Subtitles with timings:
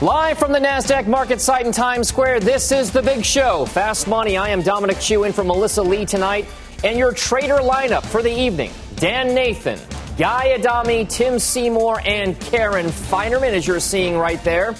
[0.00, 3.66] Live from the NASDAQ market site in Times Square, this is The Big Show.
[3.66, 4.36] Fast Money.
[4.36, 6.46] I am Dominic Chu in for Melissa Lee tonight.
[6.84, 9.76] And your trader lineup for the evening Dan Nathan,
[10.16, 14.76] Guy Adami, Tim Seymour, and Karen Finerman, as you're seeing right there.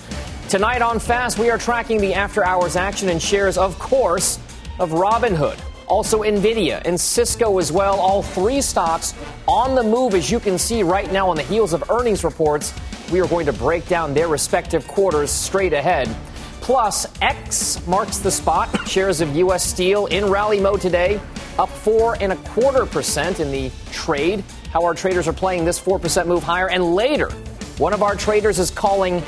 [0.49, 4.39] Tonight on Fast, we are tracking the after hours action and shares, of course,
[4.79, 5.59] of Robinhood.
[5.89, 7.99] Also, Nvidia and Cisco as well.
[7.99, 9.15] All three stocks
[9.47, 12.73] on the move, as you can see right now on the heels of earnings reports.
[13.11, 16.15] We are going to break down their respective quarters straight ahead.
[16.61, 18.69] Plus, X marks the spot.
[18.89, 19.65] Shares of U.S.
[19.65, 21.21] Steel in rally mode today,
[21.59, 25.81] up four and a quarter percent in the trade how our traders are playing this
[25.81, 26.69] 4% move higher.
[26.69, 27.31] And later,
[27.79, 29.23] one of our traders is calling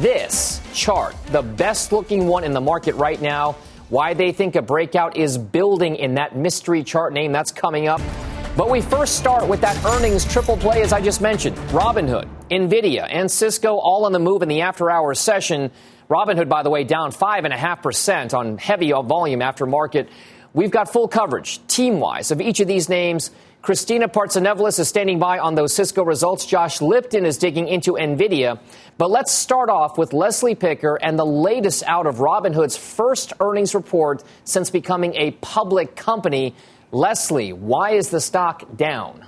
[0.00, 3.56] this chart the best looking one in the market right now.
[3.90, 8.00] Why they think a breakout is building in that mystery chart name, that's coming up.
[8.56, 13.08] But we first start with that earnings triple play, as I just mentioned Robinhood, Nvidia,
[13.10, 15.72] and Cisco all on the move in the after hours session.
[16.08, 20.08] Robinhood, by the way, down 5.5% on heavy volume after market.
[20.54, 23.32] We've got full coverage, team wise, of each of these names.
[23.62, 26.46] Christina Partsinevelos is standing by on those Cisco results.
[26.46, 28.58] Josh Lipton is digging into NVIDIA.
[28.96, 33.74] But let's start off with Leslie Picker and the latest out of Robinhood's first earnings
[33.74, 36.54] report since becoming a public company.
[36.90, 39.26] Leslie, why is the stock down?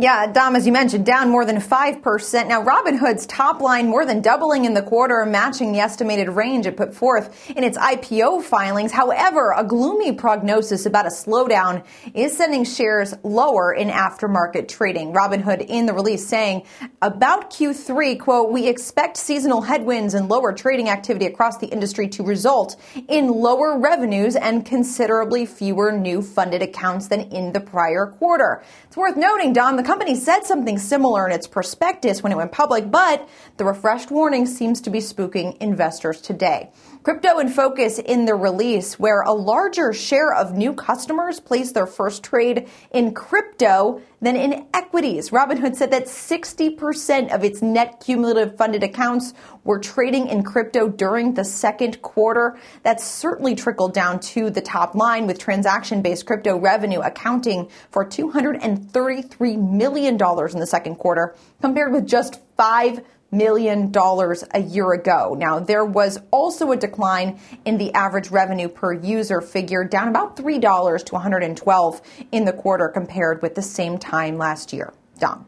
[0.00, 2.48] Yeah, Dom, as you mentioned, down more than 5%.
[2.48, 6.74] Now, Robinhood's top line more than doubling in the quarter, matching the estimated range it
[6.74, 8.92] put forth in its IPO filings.
[8.92, 11.84] However, a gloomy prognosis about a slowdown
[12.14, 15.12] is sending shares lower in aftermarket trading.
[15.12, 16.62] Robinhood in the release saying
[17.02, 22.22] about Q3, quote, we expect seasonal headwinds and lower trading activity across the industry to
[22.22, 28.62] result in lower revenues and considerably fewer new funded accounts than in the prior quarter.
[28.84, 32.52] It's worth noting, Dom, the company said something similar in its prospectus when it went
[32.52, 36.70] public, but the refreshed warning seems to be spooking investors today.
[37.02, 41.86] Crypto in focus in the release, where a larger share of new customers place their
[41.86, 45.30] first trade in crypto than in equities.
[45.30, 49.32] Robinhood said that 60% of its net cumulative funded accounts
[49.64, 52.58] were trading in crypto during the second quarter.
[52.82, 58.04] That's certainly trickled down to the top line with transaction based crypto revenue accounting for
[58.04, 63.00] $233 million in the second quarter compared with just 5
[63.30, 65.34] million dollars a year ago.
[65.38, 70.36] Now, there was also a decline in the average revenue per user figure, down about
[70.36, 72.02] $3 to 112
[72.32, 74.92] in the quarter compared with the same time last year.
[75.18, 75.46] Dom.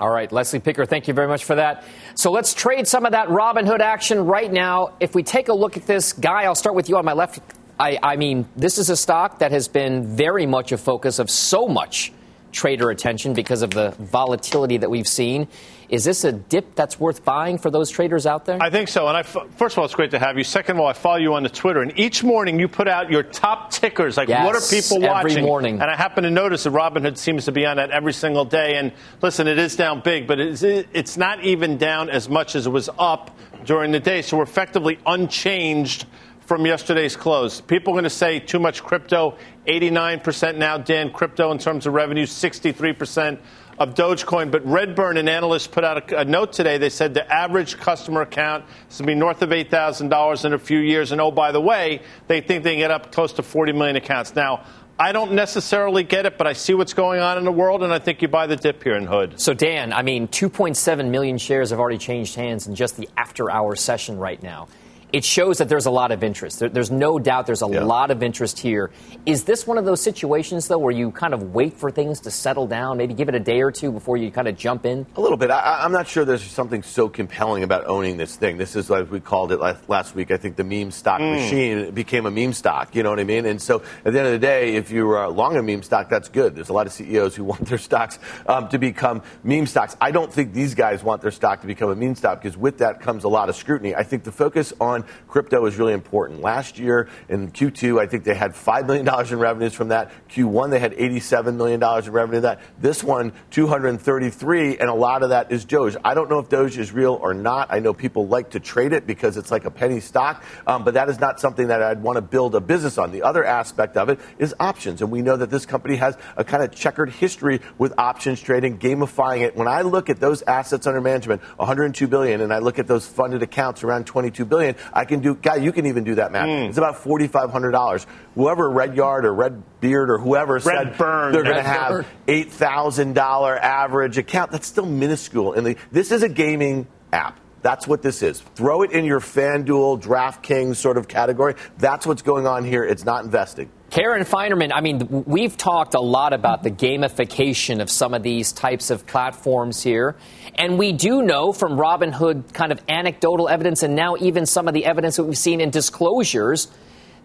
[0.00, 1.82] All right, Leslie Picker, thank you very much for that.
[2.14, 4.92] So let's trade some of that Robinhood action right now.
[5.00, 7.40] If we take a look at this guy, I'll start with you on my left.
[7.80, 11.28] I, I mean, this is a stock that has been very much a focus of
[11.28, 12.12] so much
[12.52, 15.48] trader attention because of the volatility that we've seen.
[15.88, 18.58] Is this a dip that's worth buying for those traders out there?
[18.60, 19.08] I think so.
[19.08, 20.44] And I, first of all, it's great to have you.
[20.44, 23.10] Second of all, I follow you on the Twitter, and each morning you put out
[23.10, 24.18] your top tickers.
[24.18, 25.30] Like, yes, what are people watching?
[25.30, 25.80] Every morning.
[25.80, 28.76] And I happen to notice that Robinhood seems to be on that every single day.
[28.76, 32.66] And listen, it is down big, but it's, it's not even down as much as
[32.66, 34.20] it was up during the day.
[34.20, 36.04] So we're effectively unchanged
[36.40, 37.60] from yesterday's close.
[37.60, 39.36] People are going to say too much crypto.
[39.66, 43.38] 89% now, Dan, crypto in terms of revenue, 63%
[43.78, 44.50] of Dogecoin.
[44.50, 46.78] But Redburn, an analyst, put out a, a note today.
[46.78, 50.58] They said the average customer account is going to be north of $8,000 in a
[50.58, 51.12] few years.
[51.12, 53.96] And oh, by the way, they think they can get up close to 40 million
[53.96, 54.34] accounts.
[54.34, 54.64] Now,
[55.00, 57.92] I don't necessarily get it, but I see what's going on in the world, and
[57.92, 59.40] I think you buy the dip here in Hood.
[59.40, 63.48] So, Dan, I mean, 2.7 million shares have already changed hands in just the after
[63.48, 64.66] hour session right now
[65.12, 66.58] it shows that there's a lot of interest.
[66.58, 67.82] There, there's no doubt there's a yeah.
[67.82, 68.90] lot of interest here.
[69.24, 72.30] Is this one of those situations, though, where you kind of wait for things to
[72.30, 75.06] settle down, maybe give it a day or two before you kind of jump in?
[75.16, 75.50] A little bit.
[75.50, 78.58] I, am not sure there's something so compelling about owning this thing.
[78.58, 80.30] This is like we called it last week.
[80.30, 81.36] I think the meme stock mm.
[81.36, 82.94] machine became a meme stock.
[82.94, 83.46] You know what I mean?
[83.46, 86.08] And so at the end of the day, if you're uh, long a meme stock,
[86.10, 86.54] that's good.
[86.54, 89.96] There's a lot of CEOs who want their stocks um, to become meme stocks.
[90.00, 92.78] I don't think these guys want their stock to become a meme stock because with
[92.78, 93.94] that comes a lot of scrutiny.
[93.94, 96.40] I think the focus on Q1, crypto is really important.
[96.40, 100.10] Last year in Q2, I think they had $5 million in revenues from that.
[100.30, 102.60] Q1, they had $87 million in revenue that.
[102.80, 105.96] This one, 233, and a lot of that is Doge.
[106.04, 107.68] I don't know if Doge is real or not.
[107.70, 110.94] I know people like to trade it because it's like a penny stock, um, but
[110.94, 113.12] that is not something that I'd want to build a business on.
[113.12, 116.44] The other aspect of it is options, and we know that this company has a
[116.44, 119.56] kind of checkered history with options trading, gamifying it.
[119.56, 123.06] When I look at those assets under management, 102 billion, and I look at those
[123.06, 125.34] funded accounts around 22 billion, I can do.
[125.34, 126.46] Guy, you can even do that math.
[126.48, 126.68] Mm.
[126.68, 128.06] It's about 4,500 dollars.
[128.34, 131.32] Whoever Red Yard or Red Beard or whoever Red said Burn.
[131.32, 135.52] they're going to have eight thousand dollar average account, that's still minuscule.
[135.54, 137.38] And this is a gaming app.
[137.60, 138.40] That's what this is.
[138.54, 141.54] Throw it in your FanDuel, DraftKings sort of category.
[141.78, 142.84] That's what's going on here.
[142.84, 143.70] It's not investing.
[143.90, 148.52] Karen Finerman, I mean, we've talked a lot about the gamification of some of these
[148.52, 150.14] types of platforms here.
[150.56, 154.74] And we do know from Robinhood kind of anecdotal evidence and now even some of
[154.74, 156.68] the evidence that we've seen in disclosures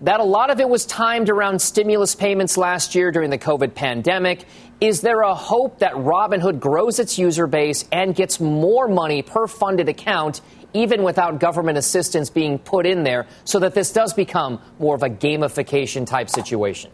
[0.03, 3.73] that a lot of it was timed around stimulus payments last year during the COVID
[3.73, 4.45] pandemic.
[4.81, 9.47] Is there a hope that Robinhood grows its user base and gets more money per
[9.47, 10.41] funded account,
[10.73, 15.03] even without government assistance being put in there, so that this does become more of
[15.03, 16.91] a gamification type situation?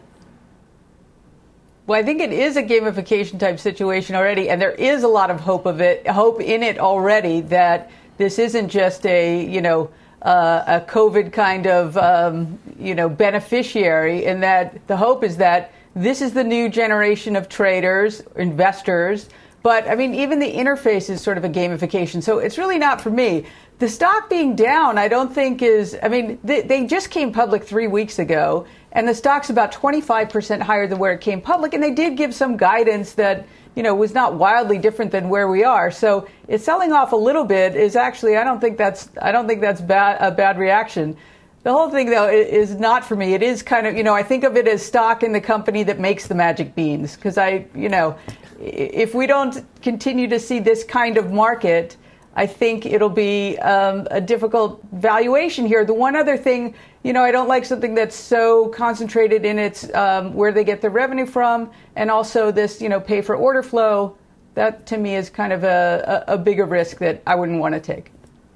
[1.88, 5.32] Well, I think it is a gamification type situation already, and there is a lot
[5.32, 9.90] of hope of it, hope in it already that this isn't just a, you know,
[10.22, 15.72] uh, a COVID kind of, um, you know, beneficiary, and that the hope is that
[15.94, 19.28] this is the new generation of traders, investors.
[19.62, 22.22] But I mean, even the interface is sort of a gamification.
[22.22, 23.44] So it's really not for me.
[23.78, 27.64] The stock being down, I don't think is, I mean, they, they just came public
[27.64, 31.72] three weeks ago, and the stock's about 25% higher than where it came public.
[31.72, 35.48] And they did give some guidance that, you know, was not wildly different than where
[35.48, 35.90] we are.
[35.90, 39.46] So it's selling off a little bit is actually, I don't think that's, I don't
[39.46, 41.16] think that's bad, a bad reaction.
[41.62, 43.34] The whole thing, though, is not for me.
[43.34, 45.82] It is kind of, you know, I think of it as stock in the company
[45.82, 47.16] that makes the magic beans.
[47.16, 48.16] Because I, you know,
[48.58, 51.96] if we don't continue to see this kind of market,
[52.34, 55.84] I think it'll be um, a difficult valuation here.
[55.84, 59.92] The one other thing, you know, I don't like something that's so concentrated in its
[59.94, 63.62] um, where they get the revenue from, and also this, you know, pay for order
[63.62, 64.16] flow.
[64.54, 67.80] That to me is kind of a, a, bigger risk that I wouldn't want to
[67.80, 68.10] take.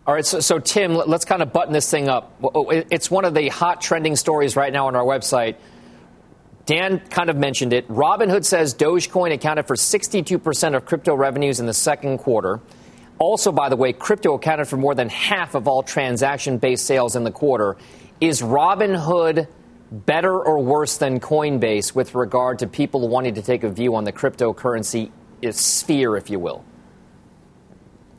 [0.06, 2.32] All right, so, so Tim, let's kind of button this thing up.
[2.52, 5.56] It's one of the hot trending stories right now on our website.
[6.66, 7.86] Dan kind of mentioned it.
[7.88, 12.60] Robinhood says Dogecoin accounted for 62% of crypto revenues in the second quarter.
[13.18, 17.16] Also, by the way, crypto accounted for more than half of all transaction based sales
[17.16, 17.76] in the quarter.
[18.20, 19.48] Is Robinhood
[19.90, 24.04] better or worse than Coinbase with regard to people wanting to take a view on
[24.04, 25.10] the cryptocurrency
[25.52, 26.64] sphere, if you will?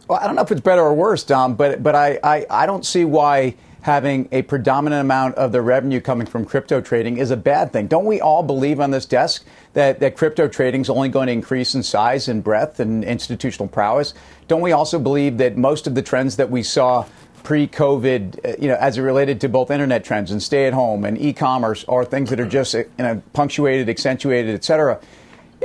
[0.08, 2.66] Well, I don't know if it's better or worse, Dom, but but I, I, I
[2.66, 3.56] don't see why
[3.86, 7.86] having a predominant amount of the revenue coming from crypto trading is a bad thing.
[7.86, 11.34] Don't we all believe on this desk that, that crypto trading is only going to
[11.34, 14.16] increase in size and breadth and institutional prowess?
[14.48, 17.06] Don't we also believe that most of the trends that we saw
[17.44, 21.86] pre-COVID, uh, you know, as it related to both internet trends and stay-at-home and e-commerce,
[21.88, 25.00] are things that are just you know, punctuated, accentuated, et cetera?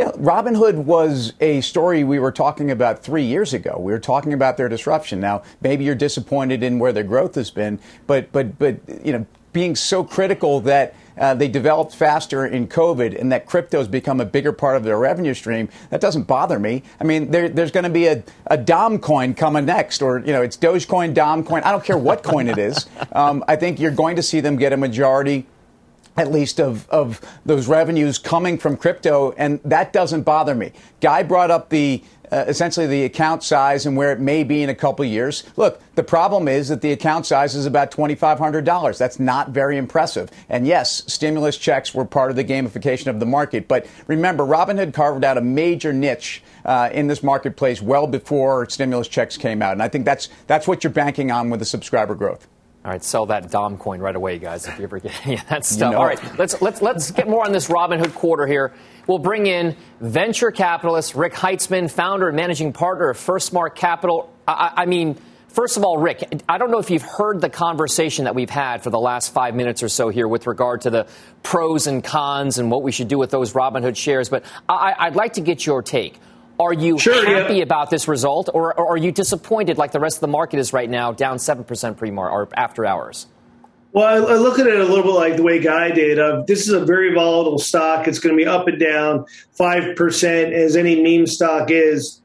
[0.00, 3.76] You know, Robinhood was a story we were talking about three years ago.
[3.78, 5.20] We were talking about their disruption.
[5.20, 9.26] Now, maybe you're disappointed in where their growth has been, but but but you know,
[9.52, 14.22] being so critical that uh, they developed faster in COVID and that crypto has become
[14.22, 16.82] a bigger part of their revenue stream, that doesn't bother me.
[16.98, 20.32] I mean, there, there's going to be a, a Dom coin coming next, or, you
[20.32, 21.62] know, it's Dogecoin, Dom coin.
[21.62, 22.86] I don't care what coin it is.
[23.12, 25.44] Um, I think you're going to see them get a majority
[26.20, 30.70] at least of, of those revenues coming from crypto, and that doesn't bother me.
[31.00, 34.68] Guy brought up the uh, essentially the account size and where it may be in
[34.68, 35.42] a couple years.
[35.56, 38.98] Look, the problem is that the account size is about $2,500.
[38.98, 40.30] That's not very impressive.
[40.48, 43.66] And yes, stimulus checks were part of the gamification of the market.
[43.66, 49.08] But remember, Robinhood carved out a major niche uh, in this marketplace well before stimulus
[49.08, 49.72] checks came out.
[49.72, 52.46] And I think that's, that's what you're banking on with the subscriber growth.
[52.82, 54.66] All right, sell that Dom coin right away, guys.
[54.66, 55.88] If you ever get any of that stuff.
[55.88, 55.98] You know.
[55.98, 58.72] All right, let's let's let's get more on this Robinhood quarter here.
[59.06, 64.32] We'll bring in venture capitalist Rick Heitzman, founder and managing partner of FirstMark Capital.
[64.46, 65.18] I, I mean.
[65.48, 68.84] First of all, Rick, I don't know if you've heard the conversation that we've had
[68.84, 71.08] for the last five minutes or so here with regard to the
[71.42, 75.16] pros and cons and what we should do with those Robinhood shares, but I, would
[75.16, 76.20] like to get your take.
[76.60, 77.62] Are you sure, happy yeah.
[77.62, 80.74] about this result, or, or, are you disappointed like the rest of the market is
[80.74, 83.26] right now, down 7% pre or after hours?
[83.92, 86.18] Well, I look at it a little bit like the way Guy did.
[86.18, 88.06] Uh, this is a very volatile stock.
[88.06, 89.24] It's going to be up and down
[89.58, 92.20] 5%, as any meme stock is.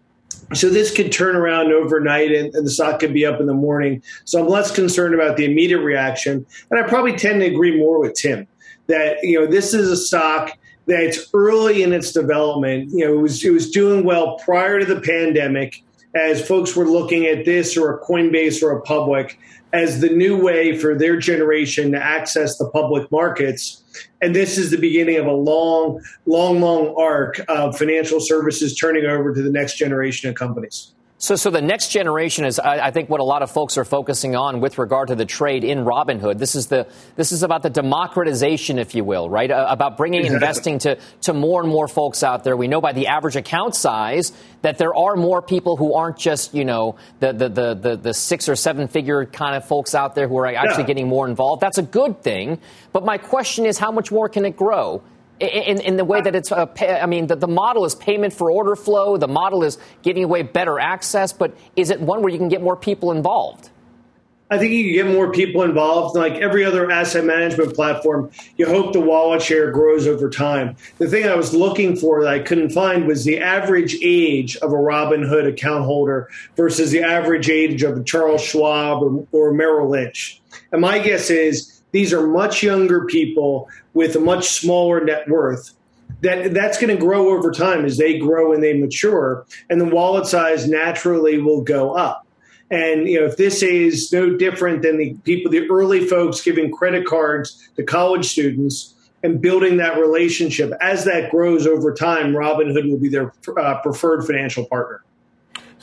[0.53, 3.53] So this could turn around overnight and, and, the stock could be up in the
[3.53, 4.03] morning.
[4.25, 6.45] So I'm less concerned about the immediate reaction.
[6.69, 8.47] And I probably tend to agree more with Tim
[8.85, 10.51] that, you know, this is a stock
[10.87, 12.91] that's early in its development.
[12.91, 15.83] You know, it was, it was doing well prior to the pandemic
[16.15, 19.37] as folks were looking at this or a Coinbase or a public
[19.73, 23.83] as the new way for their generation to access the public markets.
[24.21, 29.05] And this is the beginning of a long, long, long arc of financial services turning
[29.05, 30.94] over to the next generation of companies.
[31.17, 33.85] So, so the next generation is, I, I, think, what a lot of folks are
[33.85, 36.39] focusing on with regard to the trade in Robinhood.
[36.39, 39.49] This is the, this is about the democratization, if you will, right?
[39.49, 40.35] Uh, about bringing exactly.
[40.35, 42.57] investing to, to more and more folks out there.
[42.57, 46.53] We know by the average account size that there are more people who aren't just,
[46.53, 50.15] you know, the, the, the, the, the six or seven figure kind of folks out
[50.15, 50.87] there who are actually yeah.
[50.87, 51.61] getting more involved.
[51.61, 52.59] That's a good thing.
[52.91, 55.01] But my question is, how much more can it grow?
[55.39, 58.33] In, in the way that it's, a pay, I mean, the, the model is payment
[58.33, 59.17] for order flow.
[59.17, 62.61] The model is giving away better access, but is it one where you can get
[62.61, 63.69] more people involved?
[64.49, 66.15] I think you can get more people involved.
[66.15, 70.75] Like every other asset management platform, you hope the wallet share grows over time.
[70.99, 74.71] The thing I was looking for that I couldn't find was the average age of
[74.71, 79.89] a Robinhood account holder versus the average age of a Charles Schwab or, or Merrill
[79.89, 80.39] Lynch.
[80.71, 85.71] And my guess is these are much younger people with a much smaller net worth.
[86.19, 89.85] That that's going to grow over time as they grow and they mature, and the
[89.85, 92.27] wallet size naturally will go up.
[92.69, 96.69] And you know, if this is no different than the people, the early folks giving
[96.69, 102.89] credit cards to college students and building that relationship, as that grows over time, Robinhood
[102.89, 105.01] will be their uh, preferred financial partner.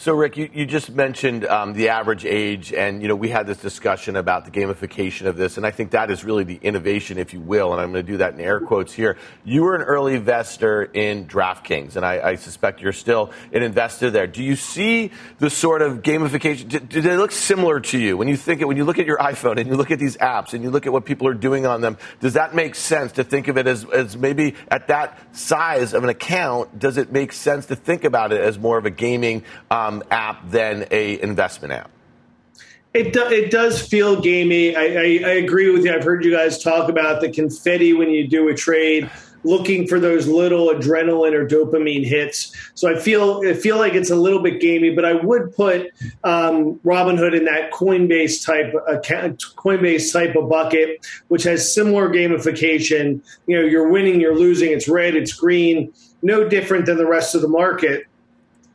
[0.02, 3.46] So, Rick, you, you just mentioned um, the average age, and you know we had
[3.46, 7.18] this discussion about the gamification of this, and I think that is really the innovation,
[7.18, 7.70] if you will.
[7.70, 9.16] And I'm going to do that in air quotes here.
[9.44, 14.10] You were an early investor in DraftKings, and I, I suspect you're still an investor
[14.10, 14.26] there.
[14.26, 16.66] Do you see the sort of gamification?
[16.66, 19.06] Do, do, they look similar to you when you think it, when you look at
[19.06, 21.34] your iPhone and you look at these apps and you look at what people are
[21.34, 21.96] doing on them?
[22.18, 26.02] Does that make sense to think of it as, as maybe at that size of
[26.02, 26.76] an account?
[26.80, 29.44] Does it make sense to think about it as more of a gaming?
[29.70, 31.90] Um, um, app than a investment app.
[32.94, 34.76] It, do, it does feel gamey.
[34.76, 35.94] I, I, I, agree with you.
[35.94, 39.10] I've heard you guys talk about the confetti when you do a trade,
[39.44, 42.54] looking for those little adrenaline or dopamine hits.
[42.74, 45.86] So I feel I feel like it's a little bit gamey, but I would put
[46.22, 53.22] um, Robinhood in that Coinbase type account, Coinbase type of bucket, which has similar gamification.
[53.46, 54.70] You know, you're winning, you're losing.
[54.70, 55.94] It's red, it's green.
[56.20, 58.06] No different than the rest of the market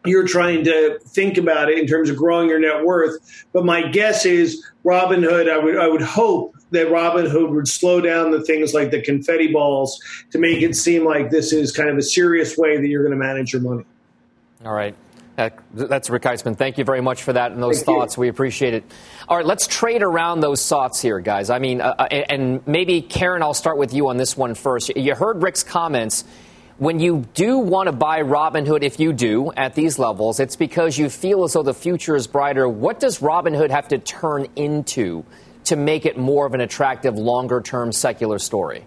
[0.05, 3.45] you're trying to think about it in terms of growing your net worth.
[3.53, 8.31] But my guess is Robinhood, I would I would hope that Robinhood would slow down
[8.31, 10.01] the things like the confetti balls
[10.31, 13.17] to make it seem like this is kind of a serious way that you're going
[13.17, 13.85] to manage your money.
[14.65, 14.95] All right.
[15.73, 16.57] That's Rick Heitzman.
[16.57, 18.17] Thank you very much for that and those Thank thoughts.
[18.17, 18.21] You.
[18.21, 18.83] We appreciate it.
[19.27, 21.51] All right, let's trade around those thoughts here, guys.
[21.51, 24.89] I mean, uh, uh and maybe Karen, I'll start with you on this one first.
[24.95, 26.23] You heard Rick's comments
[26.77, 30.97] when you do want to buy Robinhood, if you do at these levels, it's because
[30.97, 32.69] you feel as though the future is brighter.
[32.69, 35.25] What does Robinhood have to turn into
[35.65, 38.85] to make it more of an attractive, longer term secular story?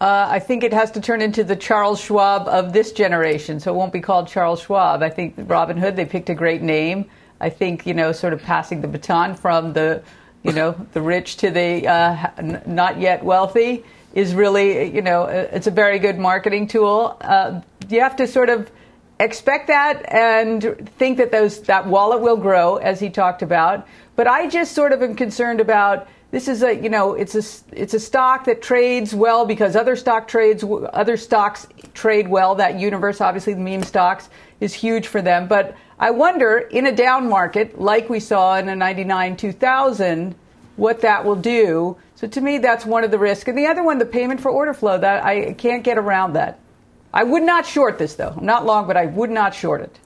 [0.00, 3.72] Uh, I think it has to turn into the Charles Schwab of this generation, so
[3.72, 5.02] it won't be called Charles Schwab.
[5.02, 7.04] I think Robinhood, they picked a great name.
[7.40, 10.02] I think, you know, sort of passing the baton from the,
[10.42, 12.30] you know, the rich to the uh,
[12.66, 13.84] not yet wealthy
[14.14, 17.16] is really, you know, it's a very good marketing tool.
[17.20, 18.70] Uh, you have to sort of
[19.20, 23.86] expect that and think that those that wallet will grow, as he talked about.
[24.16, 27.80] But I just sort of am concerned about this is a you know it's a
[27.80, 32.54] it's a stock that trades well because other stock trades other stocks trade well.
[32.54, 34.28] That universe, obviously, the meme stocks
[34.60, 35.48] is huge for them.
[35.48, 40.34] But I wonder in a down market like we saw in a 99 2000
[40.76, 41.96] what that will do.
[42.24, 43.46] So to me, that's one of the risks.
[43.50, 46.58] And the other one, the payment for order flow, that I can't get around that.
[47.12, 48.34] I would not short this though.
[48.40, 49.98] Not long, but I would not short it.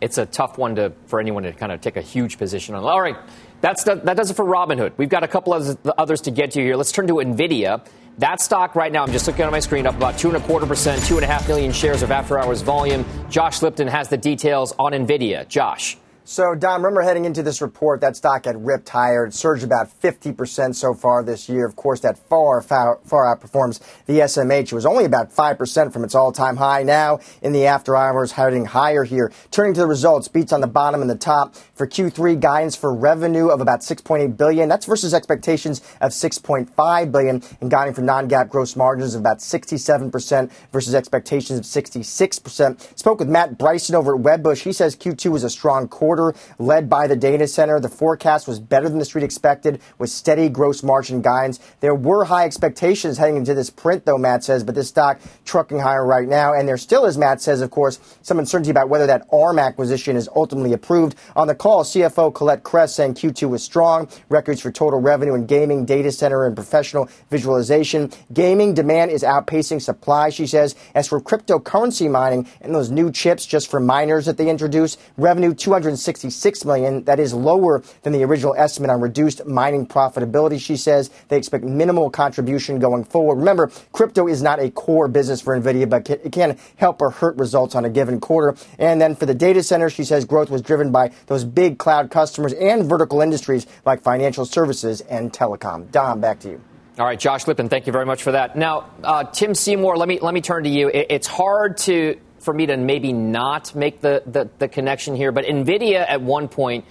[0.00, 2.84] It's a tough one to for anyone to kind of take a huge position on.
[2.84, 3.16] All right,
[3.60, 4.92] that's the, that does it for Robinhood.
[4.96, 6.76] We've got a couple of others to get to here.
[6.76, 7.84] Let's turn to Nvidia.
[8.18, 10.40] That stock right now, I'm just looking on my screen, up about two and a
[10.40, 13.04] quarter percent, two and a half million shares of after hours volume.
[13.28, 15.48] Josh Lipton has the details on Nvidia.
[15.48, 15.96] Josh.
[16.30, 19.24] So, Dom, remember heading into this report, that stock had ripped higher.
[19.24, 21.64] It surged about 50% so far this year.
[21.64, 24.64] Of course, that far, far, far outperforms the SMH.
[24.64, 26.82] It was only about 5% from its all time high.
[26.82, 29.32] Now, in the after hours, heading higher here.
[29.50, 31.54] Turning to the results, beats on the bottom and the top.
[31.54, 34.68] For Q3, guidance for revenue of about 6.8 billion.
[34.68, 39.38] That's versus expectations of 6.5 billion, and guiding for non GAAP gross margins of about
[39.38, 42.98] 67% versus expectations of 66%.
[42.98, 44.64] Spoke with Matt Bryson over at Wedbush.
[44.64, 47.80] He says Q2 was a strong quarter quarter led by the data center.
[47.80, 51.60] The forecast was better than the street expected with steady gross margin guidance.
[51.80, 55.78] There were high expectations heading into this print, though, Matt says, but this stock trucking
[55.78, 56.52] higher right now.
[56.52, 60.16] And there still is, Matt says, of course, some uncertainty about whether that ARM acquisition
[60.16, 61.16] is ultimately approved.
[61.36, 65.46] On the call, CFO Colette Kress saying Q2 was strong, records for total revenue in
[65.46, 68.10] gaming, data center, and professional visualization.
[68.32, 70.74] Gaming demand is outpacing supply, she says.
[70.94, 75.54] As for cryptocurrency mining and those new chips just for miners that they introduced, revenue
[75.54, 77.04] 260 66 million.
[77.04, 80.58] That is lower than the original estimate on reduced mining profitability.
[80.58, 83.34] She says they expect minimal contribution going forward.
[83.34, 87.36] Remember, crypto is not a core business for Nvidia, but it can help or hurt
[87.36, 88.56] results on a given quarter.
[88.78, 92.10] And then for the data center, she says growth was driven by those big cloud
[92.10, 95.90] customers and vertical industries like financial services and telecom.
[95.90, 96.60] Dom, back to you.
[96.98, 98.56] All right, Josh Lipton, thank you very much for that.
[98.56, 100.88] Now, uh, Tim Seymour, let me let me turn to you.
[100.88, 105.30] It, it's hard to for me to maybe not make the, the, the connection here,
[105.32, 106.86] but NVIDIA at one point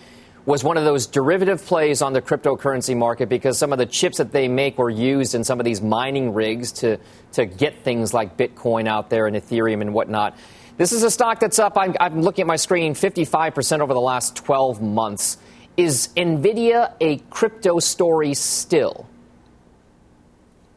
[0.46, 4.20] was one of those derivative plays on the cryptocurrency market because some of the chips
[4.20, 7.00] that they make were used in some of these mining rigs to,
[7.32, 10.38] to get things like Bitcoin out there and Ethereum and whatnot.
[10.78, 14.00] This is a stock that's up, I'm, I'm looking at my screen, 55% over the
[14.00, 15.40] last 12 months.
[15.76, 19.10] Is NVIDIA a crypto story still?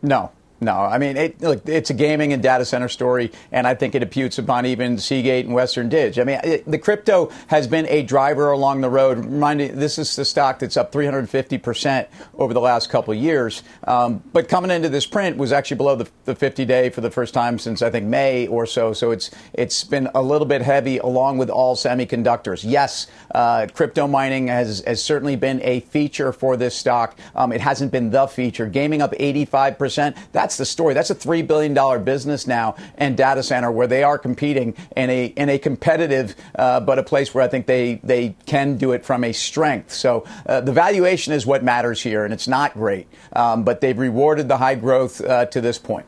[0.00, 0.32] No.
[0.60, 3.94] No, I mean, it, look, it's a gaming and data center story, and I think
[3.94, 6.18] it imputes upon even Seagate and Western Dig.
[6.18, 9.24] I mean, it, the crypto has been a driver along the road.
[9.24, 13.62] This is the stock that's up 350% over the last couple years.
[13.84, 17.10] Um, but coming into this print was actually below the, the 50 day for the
[17.10, 18.92] first time since I think May or so.
[18.92, 22.64] So it's it's been a little bit heavy along with all semiconductors.
[22.64, 27.18] Yes, uh, crypto mining has, has certainly been a feature for this stock.
[27.34, 28.66] Um, it hasn't been the feature.
[28.66, 30.16] Gaming up 85%.
[30.32, 30.94] That's that's the story.
[30.94, 35.26] That's a $3 billion business now and data center where they are competing in a,
[35.26, 39.04] in a competitive, uh, but a place where I think they, they can do it
[39.04, 39.92] from a strength.
[39.92, 43.06] So uh, the valuation is what matters here, and it's not great.
[43.32, 46.06] Um, but they've rewarded the high growth uh, to this point.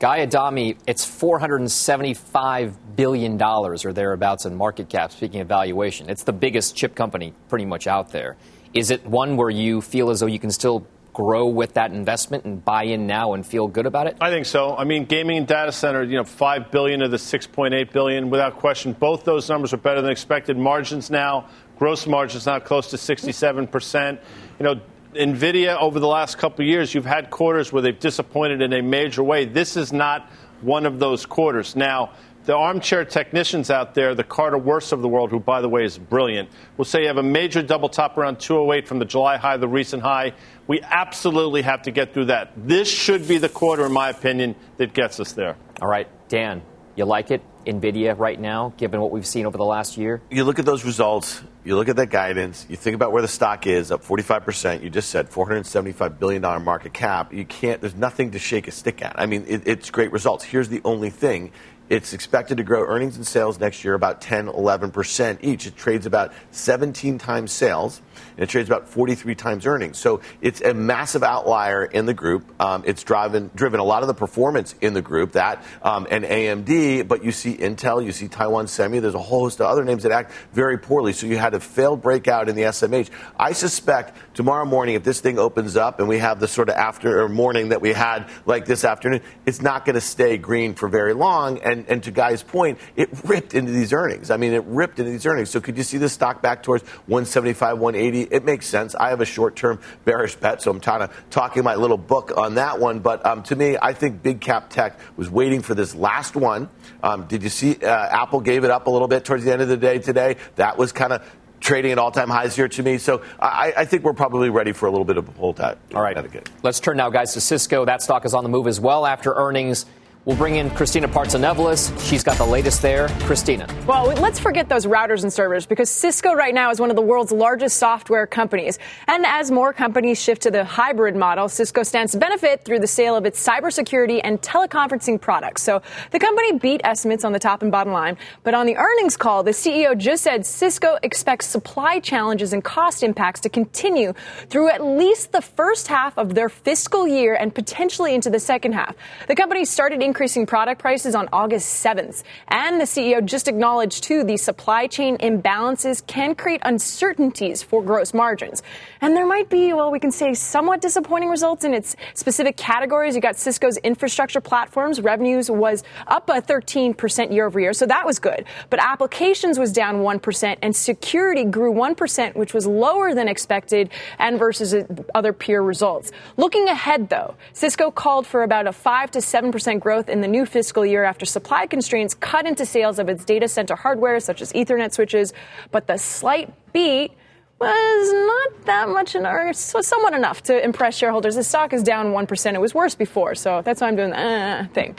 [0.00, 6.08] Guy Adami, it's $475 billion or thereabouts in market cap, speaking of valuation.
[6.08, 8.38] It's the biggest chip company pretty much out there.
[8.72, 12.44] Is it one where you feel as though you can still grow with that investment
[12.44, 14.16] and buy in now and feel good about it?
[14.20, 14.76] I think so.
[14.76, 17.92] I mean, gaming and data center, you know, five billion of the six point eight
[17.92, 18.92] billion, without question.
[18.92, 20.56] Both those numbers are better than expected.
[20.56, 21.48] Margins now,
[21.78, 24.20] gross margins now close to sixty seven percent.
[24.58, 24.80] You know.
[25.12, 29.22] Nvidia over the last couple years, you've had quarters where they've disappointed in a major
[29.22, 29.44] way.
[29.44, 30.30] This is not
[30.62, 31.76] one of those quarters.
[31.76, 32.12] Now,
[32.44, 35.84] the armchair technicians out there, the Carter Worths of the world, who, by the way,
[35.84, 39.36] is brilliant, will say you have a major double top around 208 from the July
[39.36, 40.32] high, the recent high.
[40.66, 42.52] We absolutely have to get through that.
[42.56, 45.56] This should be the quarter, in my opinion, that gets us there.
[45.80, 46.62] All right, Dan,
[46.96, 47.42] you like it?
[47.66, 50.20] NVIDIA right now, given what we've seen over the last year?
[50.30, 53.28] You look at those results, you look at that guidance, you think about where the
[53.28, 54.82] stock is, up 45%.
[54.82, 57.32] You just said $475 billion market cap.
[57.32, 59.18] You can't, there's nothing to shake a stick at.
[59.18, 60.44] I mean, it, it's great results.
[60.44, 61.52] Here's the only thing
[61.92, 65.66] it's expected to grow earnings and sales next year about 10, 11% each.
[65.66, 68.00] It trades about 17 times sales
[68.30, 69.98] and it trades about 43 times earnings.
[69.98, 72.50] So it's a massive outlier in the group.
[72.58, 76.24] Um, it's driven driven a lot of the performance in the group that um, and
[76.24, 78.98] AMD, but you see Intel, you see Taiwan Semi.
[78.98, 81.12] There's a whole host of other names that act very poorly.
[81.12, 83.10] So you had a failed breakout in the SMH.
[83.38, 86.76] I suspect tomorrow morning, if this thing opens up and we have the sort of
[86.76, 90.72] after or morning that we had like this afternoon, it's not going to stay green
[90.72, 91.58] for very long.
[91.58, 94.30] And and to Guy's point, it ripped into these earnings.
[94.30, 95.50] I mean, it ripped into these earnings.
[95.50, 98.22] So could you see the stock back towards 175, 180?
[98.32, 98.94] it makes sense.
[98.94, 102.32] I have a short term bearish bet, so I'm kind of talking my little book
[102.36, 103.00] on that one.
[103.00, 106.68] But um, to me, I think big cap tech was waiting for this last one.
[107.02, 109.62] Um, did you see uh, Apple gave it up a little bit towards the end
[109.62, 110.36] of the day today?
[110.56, 111.28] That was kind of
[111.60, 112.98] trading at all time highs here to me.
[112.98, 115.54] So I, I, think we're probably ready for a little bit of a pull.
[115.94, 116.16] All right.
[116.64, 117.84] Let's turn now, guys, to Cisco.
[117.84, 119.86] That stock is on the move as well after earnings
[120.24, 122.08] We'll bring in Christina Partsinevelos.
[122.08, 123.08] She's got the latest there.
[123.22, 123.66] Christina.
[123.88, 127.02] Well, let's forget those routers and servers because Cisco right now is one of the
[127.02, 128.78] world's largest software companies.
[129.08, 132.86] And as more companies shift to the hybrid model, Cisco stands to benefit through the
[132.86, 135.64] sale of its cybersecurity and teleconferencing products.
[135.64, 135.82] So
[136.12, 138.16] the company beat estimates on the top and bottom line.
[138.44, 143.02] But on the earnings call, the CEO just said Cisco expects supply challenges and cost
[143.02, 144.12] impacts to continue
[144.48, 148.74] through at least the first half of their fiscal year and potentially into the second
[148.74, 148.94] half.
[149.26, 152.22] The company started increasing product prices on August 7th.
[152.48, 158.12] And the CEO just acknowledged, too, the supply chain imbalances can create uncertainties for gross
[158.12, 158.62] margins.
[159.00, 163.14] And there might be, well, we can say somewhat disappointing results in its specific categories.
[163.14, 165.00] You got Cisco's infrastructure platforms.
[165.00, 168.44] Revenues was up a 13% year over year, so that was good.
[168.68, 174.38] But applications was down 1%, and security grew 1%, which was lower than expected and
[174.38, 174.74] versus
[175.14, 176.12] other peer results.
[176.36, 180.28] Looking ahead, though, Cisco called for about a 5 to 7% growth growth in the
[180.28, 184.42] new fiscal year after supply constraints cut into sales of its data center hardware, such
[184.42, 185.32] as Ethernet switches.
[185.70, 187.12] But the slight beat
[187.60, 191.36] was not that much, or somewhat enough to impress shareholders.
[191.36, 192.54] The stock is down 1%.
[192.54, 194.96] It was worse before, so that's why I'm doing the uh, thing.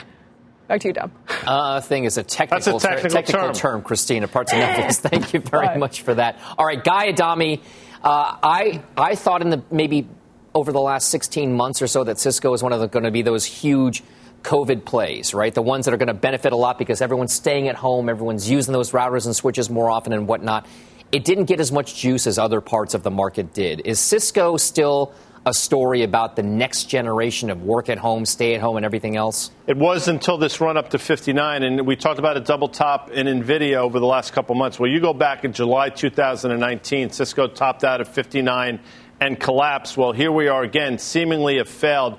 [0.69, 1.11] Back to you, Dom.
[1.45, 3.53] Uh, thing is a technical, a technical, ter- technical term.
[3.53, 3.81] term.
[3.81, 4.99] Christina Partsinevelos.
[5.09, 5.77] Thank you very Right.
[5.77, 6.39] much for that.
[6.57, 7.61] All right, Guy Adami.
[8.01, 10.07] Uh, I I thought in the maybe
[10.55, 13.11] over the last 16 months or so that Cisco is one of the going to
[13.11, 14.03] be those huge
[14.43, 15.53] COVID plays, right?
[15.53, 18.49] The ones that are going to benefit a lot because everyone's staying at home, everyone's
[18.49, 20.67] using those routers and switches more often and whatnot.
[21.11, 23.81] It didn't get as much juice as other parts of the market did.
[23.85, 25.13] Is Cisco still
[25.45, 29.15] a story about the next generation of work at home, stay at home, and everything
[29.15, 29.51] else?
[29.67, 33.11] It was until this run up to 59, and we talked about a double top
[33.11, 34.79] in NVIDIA over the last couple months.
[34.79, 38.79] Well, you go back in July 2019, Cisco topped out at 59
[39.19, 39.97] and collapsed.
[39.97, 42.17] Well, here we are again, seemingly have failed.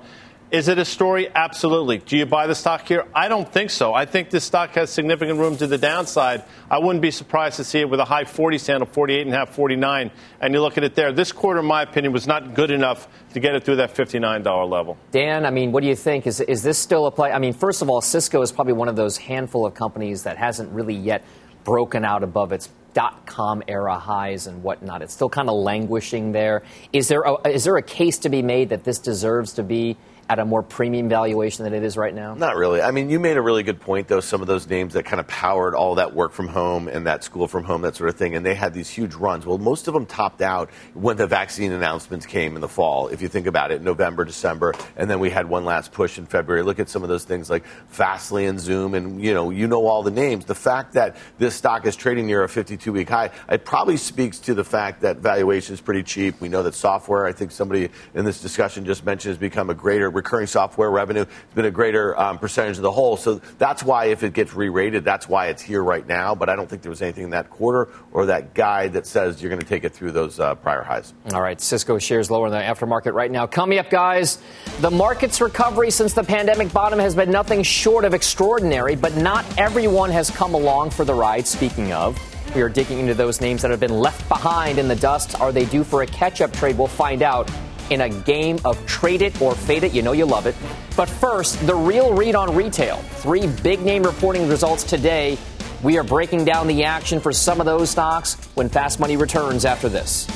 [0.55, 1.29] Is it a story?
[1.35, 1.97] Absolutely.
[1.97, 3.05] Do you buy the stock here?
[3.13, 3.93] I don't think so.
[3.93, 6.45] I think this stock has significant room to the downside.
[6.71, 10.53] I wouldn't be surprised to see it with a high 40 handle, 48.5, 49, and
[10.53, 11.11] you look at it there.
[11.11, 14.69] This quarter, in my opinion, was not good enough to get it through that $59
[14.69, 14.97] level.
[15.11, 16.25] Dan, I mean, what do you think?
[16.25, 17.33] Is, is this still a play?
[17.33, 20.37] I mean, first of all, Cisco is probably one of those handful of companies that
[20.37, 21.25] hasn't really yet
[21.65, 25.01] broken out above its dot com era highs and whatnot.
[25.01, 26.63] It's still kind of languishing there.
[26.93, 29.97] Is there a, is there a case to be made that this deserves to be
[30.27, 32.33] at a more premium valuation than it is right now?
[32.33, 32.81] Not really.
[32.81, 34.21] I mean, you made a really good point, though.
[34.21, 37.23] Some of those names that kind of powered all that work from home and that
[37.23, 39.45] school from home, that sort of thing, and they had these huge runs.
[39.45, 43.09] Well, most of them topped out when the vaccine announcements came in the fall.
[43.09, 46.25] If you think about it, November, December, and then we had one last push in
[46.25, 46.63] February.
[46.63, 49.85] Look at some of those things like Fastly and Zoom, and you know, you know
[49.85, 50.45] all the names.
[50.45, 54.55] The fact that this stock is trading near a 52-week high, it probably speaks to
[54.55, 56.41] the fact that valuation is pretty cheap.
[56.41, 57.27] We know that software.
[57.27, 61.21] I think somebody in this discussion just mentioned has become a greater recurring software revenue.
[61.21, 63.17] It's been a greater um, percentage of the whole.
[63.17, 66.33] So that's why if it gets re-rated, that's why it's here right now.
[66.33, 69.41] But I don't think there was anything in that quarter or that guide that says
[69.41, 71.13] you're going to take it through those uh, prior highs.
[71.33, 73.45] All right, Cisco shares lower in the aftermarket right now.
[73.45, 74.39] Coming up, guys,
[74.79, 79.45] the market's recovery since the pandemic bottom has been nothing short of extraordinary, but not
[79.57, 81.45] everyone has come along for the ride.
[81.45, 82.17] Speaking of,
[82.55, 85.39] we are digging into those names that have been left behind in the dust.
[85.41, 86.77] Are they due for a catch up trade?
[86.77, 87.51] We'll find out
[87.89, 89.93] in a game of trade it or fade it.
[89.93, 90.55] You know you love it.
[90.95, 92.97] But first, the real read on retail.
[92.97, 95.37] Three big name reporting results today.
[95.83, 99.65] We are breaking down the action for some of those stocks when Fast Money returns
[99.65, 100.27] after this.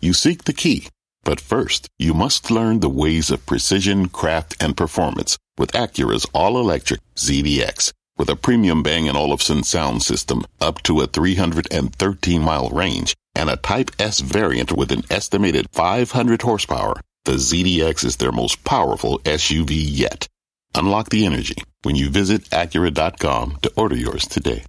[0.00, 0.88] You seek the key,
[1.22, 7.00] but first, you must learn the ways of precision, craft, and performance with Acura's all-electric
[7.14, 7.92] ZDX.
[8.16, 13.56] With a premium Bang & Olufsen sound system up to a 313-mile range and a
[13.56, 19.70] Type S variant with an estimated 500 horsepower, the ZDX is their most powerful SUV
[19.72, 20.28] yet.
[20.76, 24.64] Unlock the energy when you visit Acura.com to order yours today.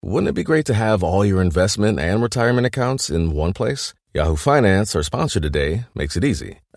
[0.00, 3.92] Wouldn't it be great to have all your investment and retirement accounts in one place?
[4.14, 6.60] Yahoo Finance, our sponsor today, makes it easy.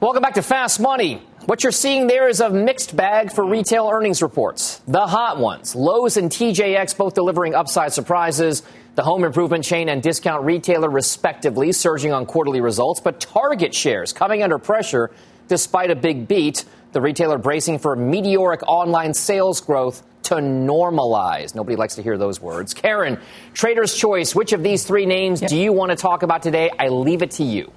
[0.00, 1.20] Welcome back to Fast Money.
[1.44, 4.80] What you're seeing there is a mixed bag for retail earnings reports.
[4.88, 8.62] The hot ones, Lowe's and TJX both delivering upside surprises.
[8.94, 12.98] The home improvement chain and discount retailer, respectively, surging on quarterly results.
[12.98, 15.10] But Target shares coming under pressure
[15.48, 16.64] despite a big beat.
[16.92, 21.54] The retailer bracing for meteoric online sales growth to normalize.
[21.54, 22.72] Nobody likes to hear those words.
[22.72, 23.18] Karen,
[23.52, 25.50] Trader's Choice, which of these three names yep.
[25.50, 26.70] do you want to talk about today?
[26.78, 27.70] I leave it to you.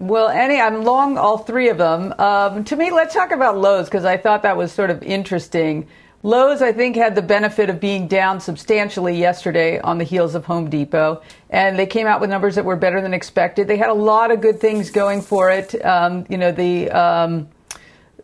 [0.00, 2.14] Well, any, I'm long all three of them.
[2.18, 5.88] Um, to me, let's talk about Lowe's because I thought that was sort of interesting.
[6.22, 10.46] Lowe's, I think, had the benefit of being down substantially yesterday on the heels of
[10.46, 13.68] Home Depot, and they came out with numbers that were better than expected.
[13.68, 15.74] They had a lot of good things going for it.
[15.84, 17.48] Um, you know, the um,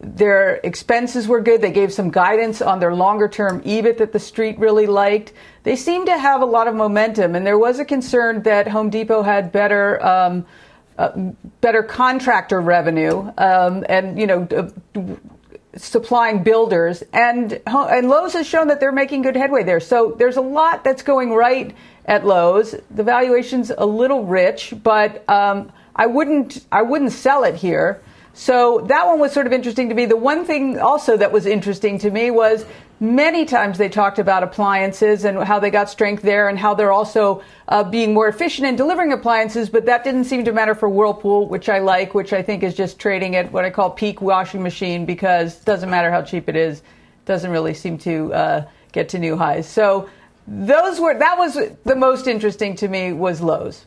[0.00, 1.60] their expenses were good.
[1.60, 5.34] They gave some guidance on their longer term EBIT that the street really liked.
[5.62, 8.88] They seemed to have a lot of momentum, and there was a concern that Home
[8.88, 10.02] Depot had better.
[10.02, 10.46] Um,
[10.98, 11.12] uh,
[11.60, 15.00] better contractor revenue, um, and you know, uh,
[15.76, 19.80] supplying builders, and and Lowe's has shown that they're making good headway there.
[19.80, 21.74] So there's a lot that's going right
[22.06, 22.74] at Lowe's.
[22.90, 28.00] The valuation's a little rich, but um, I wouldn't I wouldn't sell it here.
[28.32, 30.04] So that one was sort of interesting to me.
[30.04, 32.66] The one thing also that was interesting to me was
[32.98, 36.92] Many times they talked about appliances and how they got strength there and how they're
[36.92, 40.88] also uh, being more efficient in delivering appliances, but that didn't seem to matter for
[40.88, 44.22] Whirlpool, which I like, which I think is just trading at what I call peak
[44.22, 46.82] washing machine because it doesn't matter how cheap it is,
[47.26, 49.68] doesn't really seem to uh, get to new highs.
[49.68, 50.08] So
[50.46, 53.84] those were that was the most interesting to me was Lowe's.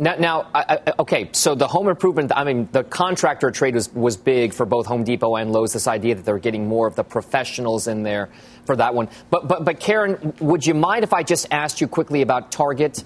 [0.00, 3.92] Now, now I, I, okay, so the home improvement, I mean, the contractor trade was,
[3.92, 6.94] was big for both Home Depot and Lowe's, this idea that they're getting more of
[6.94, 8.28] the professionals in there
[8.64, 9.08] for that one.
[9.30, 13.02] But, but, but Karen, would you mind if I just asked you quickly about Target?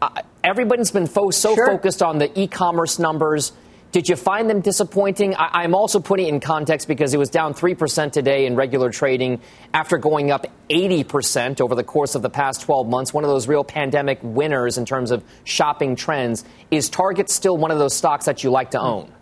[0.00, 1.66] Uh, everybody's been fo- so sure.
[1.66, 3.52] focused on the e commerce numbers.
[3.92, 5.34] Did you find them disappointing?
[5.34, 8.90] I, am also putting it in context because it was down 3% today in regular
[8.90, 9.42] trading
[9.74, 13.12] after going up 80% over the course of the past 12 months.
[13.12, 16.42] One of those real pandemic winners in terms of shopping trends.
[16.70, 19.12] Is Target still one of those stocks that you like to own?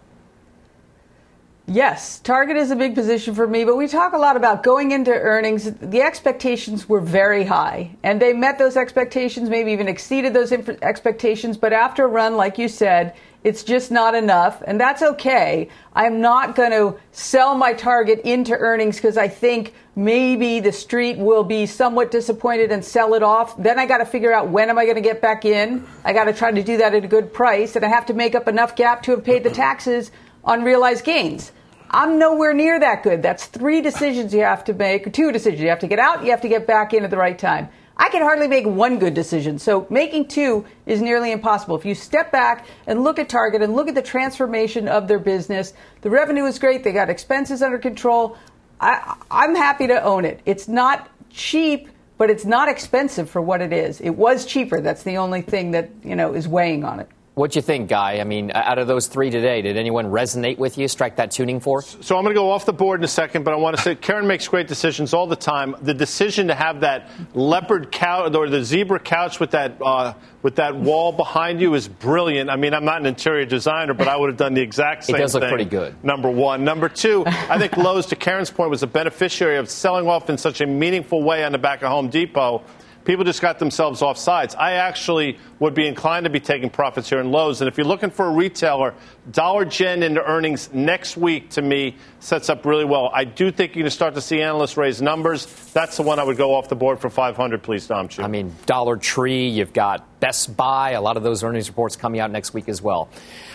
[1.67, 4.91] Yes, Target is a big position for me, but we talk a lot about going
[4.91, 5.71] into earnings.
[5.81, 11.57] The expectations were very high, and they met those expectations, maybe even exceeded those expectations.
[11.57, 15.69] But after a run, like you said, it's just not enough, and that's okay.
[15.95, 21.17] I'm not going to sell my target into earnings because I think maybe the street
[21.17, 23.57] will be somewhat disappointed and sell it off.
[23.57, 25.87] Then I got to figure out when am I going to get back in.
[26.05, 28.15] I got to try to do that at a good price, and I have to
[28.15, 30.11] make up enough gap to have paid the taxes
[30.45, 31.53] on realized gains.
[31.91, 33.23] I'm nowhere near that good.
[33.23, 35.61] That's three decisions you have to make, two decisions.
[35.61, 37.69] You have to get out, you have to get back in at the right time.
[38.01, 39.59] I can hardly make one good decision.
[39.59, 41.77] So making two is nearly impossible.
[41.77, 45.19] If you step back and look at Target and look at the transformation of their
[45.19, 46.83] business, the revenue is great.
[46.83, 48.39] They got expenses under control.
[48.81, 50.41] I, I'm happy to own it.
[50.47, 54.01] It's not cheap, but it's not expensive for what it is.
[54.01, 54.81] It was cheaper.
[54.81, 57.09] That's the only thing that, you know, is weighing on it.
[57.41, 58.21] What do you think, Guy?
[58.21, 60.87] I mean, out of those three today, did anyone resonate with you?
[60.89, 61.81] Strike that tuning for?
[61.81, 63.83] So I'm going to go off the board in a second, but I want to
[63.83, 65.75] say Karen makes great decisions all the time.
[65.81, 70.57] The decision to have that leopard couch or the zebra couch with that uh, with
[70.57, 72.51] that wall behind you is brilliant.
[72.51, 75.17] I mean, I'm not an interior designer, but I would have done the exact same.
[75.17, 75.95] It does look thing, pretty good.
[76.05, 80.07] Number one, number two, I think Lowe's, to Karen's point, was a beneficiary of selling
[80.07, 82.65] off in such a meaningful way on the back of Home Depot
[83.11, 84.55] people just got themselves off sides.
[84.55, 87.61] I actually would be inclined to be taking profits here in Lowe's.
[87.61, 88.95] And if you're looking for a retailer,
[89.31, 93.11] Dollar Gen into earnings next week to me sets up really well.
[93.13, 95.47] I do think you're going to start to see analysts raise numbers.
[95.73, 98.09] That's the one I would go off the board for 500, please, Dom.
[98.09, 98.25] Chief.
[98.25, 102.21] I mean, Dollar Tree, you've got Best Buy, a lot of those earnings reports coming
[102.21, 103.09] out next week as well.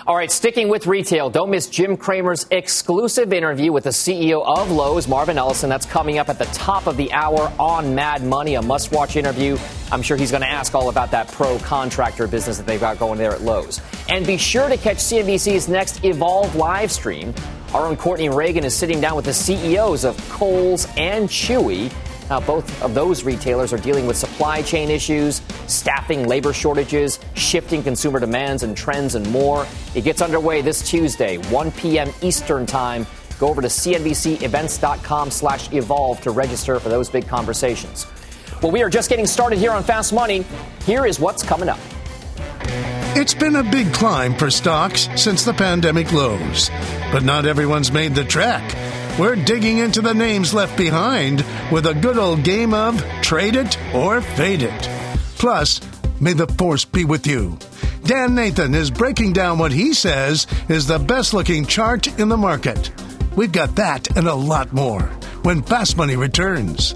[0.07, 4.71] All right, sticking with retail, don't miss Jim Cramer's exclusive interview with the CEO of
[4.71, 5.69] Lowe's, Marvin Ellison.
[5.69, 9.15] That's coming up at the top of the hour on Mad Money, a must watch
[9.15, 9.57] interview.
[9.91, 12.99] I'm sure he's going to ask all about that pro contractor business that they've got
[12.99, 13.81] going there at Lowe's.
[14.09, 17.33] And be sure to catch CNBC's next Evolve live stream.
[17.73, 21.91] Our own Courtney Reagan is sitting down with the CEOs of Kohl's and Chewy
[22.29, 27.83] now, both of those retailers are dealing with supply chain issues, staffing, labor shortages, shifting
[27.83, 29.67] consumer demands and trends, and more.
[29.93, 32.11] It gets underway this Tuesday, 1 p.m.
[32.21, 33.05] Eastern Time.
[33.39, 38.07] Go over to cnbcevents.com slash evolve to register for those big conversations.
[38.61, 40.45] Well, we are just getting started here on Fast Money.
[40.85, 41.79] Here is what's coming up.
[43.17, 46.69] It's been a big climb for stocks since the pandemic lows,
[47.11, 48.63] but not everyone's made the trek.
[49.17, 53.77] We're digging into the names left behind with a good old game of trade it
[53.93, 54.89] or fade it.
[55.37, 55.79] Plus,
[56.19, 57.57] may the force be with you.
[58.03, 62.37] Dan Nathan is breaking down what he says is the best looking chart in the
[62.37, 62.91] market.
[63.35, 65.03] We've got that and a lot more
[65.43, 66.95] when Fast Money returns.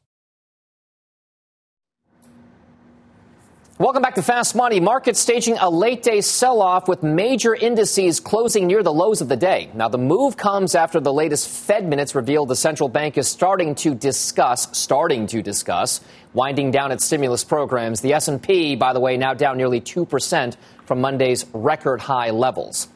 [3.81, 4.79] Welcome back to Fast Money.
[4.79, 9.27] Markets staging a late day sell off with major indices closing near the lows of
[9.27, 9.71] the day.
[9.73, 13.73] Now, the move comes after the latest Fed minutes revealed the central bank is starting
[13.77, 15.99] to discuss, starting to discuss,
[16.33, 18.01] winding down its stimulus programs.
[18.01, 22.87] The S&P, by the way, now down nearly 2% from Monday's record high levels.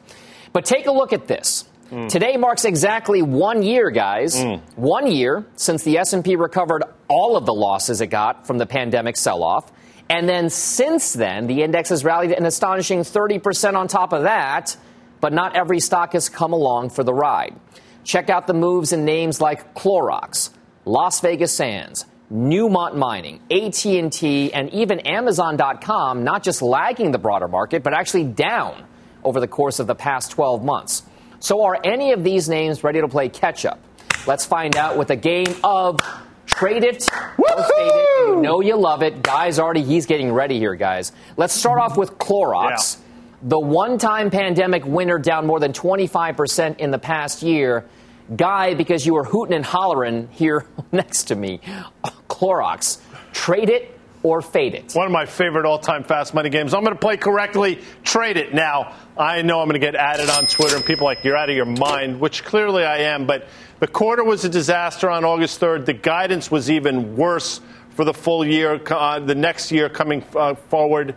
[0.52, 1.64] But take a look at this.
[1.90, 2.08] Mm.
[2.08, 4.36] Today marks exactly one year, guys.
[4.36, 4.60] Mm.
[4.76, 9.16] One year since the S&P recovered all of the losses it got from the pandemic
[9.16, 9.72] sell-off.
[10.08, 14.76] And then since then, the index has rallied an astonishing 30% on top of that,
[15.20, 17.58] but not every stock has come along for the ride.
[18.04, 20.50] Check out the moves in names like Clorox,
[20.84, 27.82] Las Vegas Sands, Newmont Mining, AT&T, and even Amazon.com not just lagging the broader market,
[27.82, 28.86] but actually down
[29.24, 31.02] over the course of the past 12 months.
[31.40, 33.80] So are any of these names ready to play catch up?
[34.26, 35.98] Let's find out with a game of
[36.46, 37.08] Trade it
[37.78, 38.28] it.
[38.28, 39.22] You know you love it.
[39.22, 41.12] Guys, already, he's getting ready here, guys.
[41.36, 42.96] Let's start off with Clorox.
[42.96, 43.02] Yeah.
[43.42, 47.84] The one time pandemic winner down more than 25% in the past year.
[48.34, 51.60] Guy, because you were hooting and hollering here next to me.
[52.28, 53.00] Clorox.
[53.32, 53.95] Trade it
[54.26, 54.92] or fade it.
[54.92, 56.74] One of my favorite all time fast money games.
[56.74, 58.52] I'm going to play correctly, trade it.
[58.52, 61.48] Now, I know I'm going to get added on Twitter and people like, you're out
[61.48, 63.46] of your mind, which clearly I am, but
[63.78, 65.86] the quarter was a disaster on August 3rd.
[65.86, 67.60] The guidance was even worse
[67.90, 71.14] for the full year, uh, the next year coming uh, forward.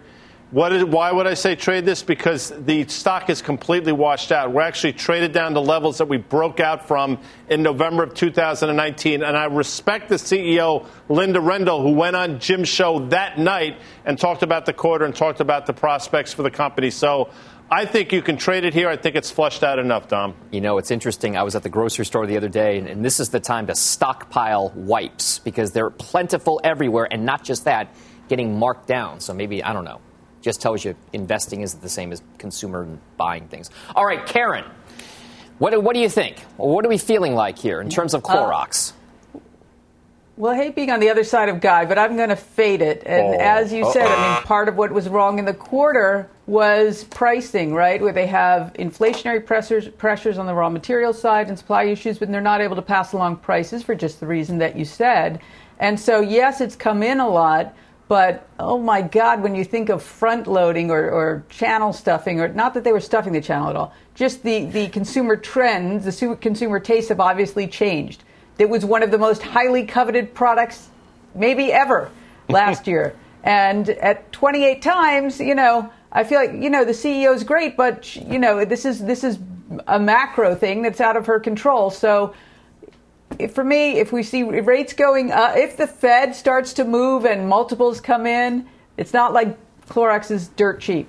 [0.52, 2.02] Is, why would I say trade this?
[2.02, 4.52] Because the stock is completely washed out.
[4.52, 9.22] We're actually traded down to levels that we broke out from in November of 2019.
[9.22, 14.18] And I respect the CEO, Linda Rendle, who went on Jim's show that night and
[14.18, 16.90] talked about the quarter and talked about the prospects for the company.
[16.90, 17.30] So
[17.70, 18.90] I think you can trade it here.
[18.90, 20.34] I think it's flushed out enough, Dom.
[20.50, 21.38] You know, it's interesting.
[21.38, 23.76] I was at the grocery store the other day, and this is the time to
[23.76, 27.94] stockpile wipes because they're plentiful everywhere, and not just that,
[28.28, 29.20] getting marked down.
[29.20, 30.02] So maybe, I don't know,
[30.42, 33.70] just tells you investing isn't the same as consumer buying things.
[33.96, 34.66] All right, Karen,
[35.58, 36.40] what, what do you think?
[36.58, 38.92] What are we feeling like here in terms of uh, Clorox?
[38.92, 38.96] Uh,
[40.40, 42.82] well, I hate being on the other side of Guy, but I'm going to fade
[42.82, 43.04] it.
[43.06, 43.38] And oh.
[43.38, 47.74] as you said, I mean, part of what was wrong in the quarter was pricing,
[47.74, 48.02] right?
[48.02, 52.32] Where they have inflationary pressures, pressures on the raw material side and supply issues, but
[52.32, 55.42] they're not able to pass along prices for just the reason that you said.
[55.78, 57.76] And so, yes, it's come in a lot,
[58.10, 62.48] but oh my God, when you think of front loading or, or channel stuffing, or
[62.48, 66.36] not that they were stuffing the channel at all, just the, the consumer trends, the
[66.42, 68.24] consumer tastes have obviously changed.
[68.58, 70.90] It was one of the most highly coveted products,
[71.36, 72.10] maybe ever,
[72.50, 73.16] last year.
[73.44, 77.78] And at 28 times, you know, I feel like you know the CEO is great,
[77.78, 79.38] but you know this is this is
[79.88, 81.92] a macro thing that's out of her control.
[81.92, 82.34] So
[83.48, 87.48] for me, if we see rates going up, if the Fed starts to move and
[87.48, 91.08] multiples come in, it's not like Clorox is dirt cheap.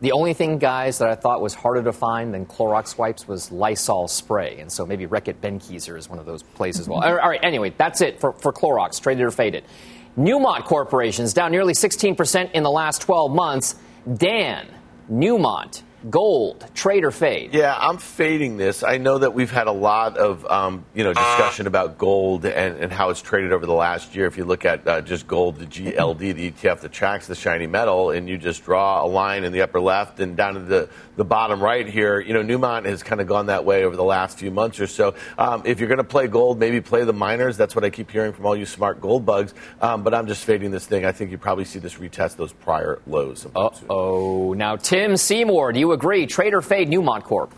[0.00, 3.50] The only thing, guys, that I thought was harder to find than Clorox wipes was
[3.50, 4.58] Lysol spray.
[4.60, 7.02] And so maybe Reckitt Benckiser is one of those places well.
[7.02, 9.64] All right, anyway, that's it for, for Clorox, traded or faded.
[10.18, 13.74] Newmont Corporation is down nearly 16% in the last 12 months.
[14.12, 14.66] Dan,
[15.10, 17.54] Newmont, gold, trade or fade?
[17.54, 18.82] Yeah, I'm fading this.
[18.82, 22.78] I know that we've had a lot of um, you know discussion about gold and,
[22.78, 24.26] and, how it's traded over the last year.
[24.26, 27.66] If you look at uh, just gold, the GLD, the ETF that tracks the shiny
[27.66, 30.88] metal, and you just draw a line in the upper left and down to the,
[31.16, 34.04] the bottom right here, you know Newmont has kind of gone that way over the
[34.04, 35.14] last few months or so.
[35.38, 37.56] Um, if you're going to play gold, maybe play the miners.
[37.56, 39.54] That's what I keep hearing from all you smart gold bugs.
[39.80, 41.04] Um, but I'm just fading this thing.
[41.04, 43.46] I think you probably see this retest those prior lows.
[43.88, 44.54] oh.
[44.56, 46.26] Now, Tim Seymour, do you agree.
[46.26, 47.52] Trade or fade Newmont Corp.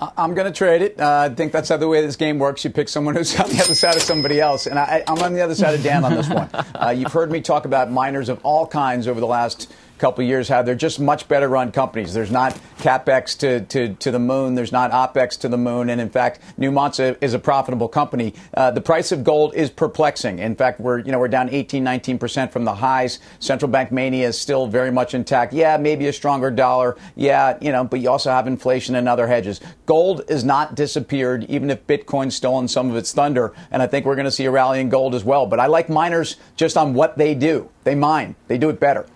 [0.00, 1.00] I'm going to trade it.
[1.00, 2.62] Uh, I think that's how the way this game works.
[2.64, 4.66] You pick someone who's on the other side of somebody else.
[4.66, 6.48] And I, am on the other side of Dan on this one.
[6.74, 10.48] Uh, you've heard me talk about miners of all kinds over the last couple years
[10.48, 12.14] how they're just much better run companies.
[12.14, 14.54] There's not capex to, to, to the moon.
[14.54, 15.90] There's not opex to the moon.
[15.90, 18.34] And in fact, Newmont is a profitable company.
[18.54, 20.38] Uh, the price of gold is perplexing.
[20.38, 23.18] In fact, we're you know we're down 18, 19 percent from the highs.
[23.40, 25.52] Central bank mania is still very much intact.
[25.52, 26.96] Yeah, maybe a stronger dollar.
[27.16, 29.60] Yeah, you know, but you also have inflation and other hedges.
[29.86, 33.52] Gold is not disappeared, even if Bitcoin's stolen some of its thunder.
[33.70, 35.46] And I think we're going to see a rally in gold as well.
[35.46, 37.70] But I like miners just on what they do.
[37.84, 38.36] They mine.
[38.46, 39.06] They do it better.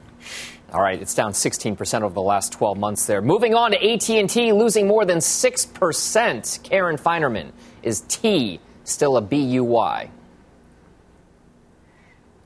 [0.72, 3.20] All right, it's down 16% over the last 12 months there.
[3.20, 6.62] Moving on to AT&T losing more than 6%.
[6.62, 7.52] Karen Finerman,
[7.82, 10.08] is T still a BUY?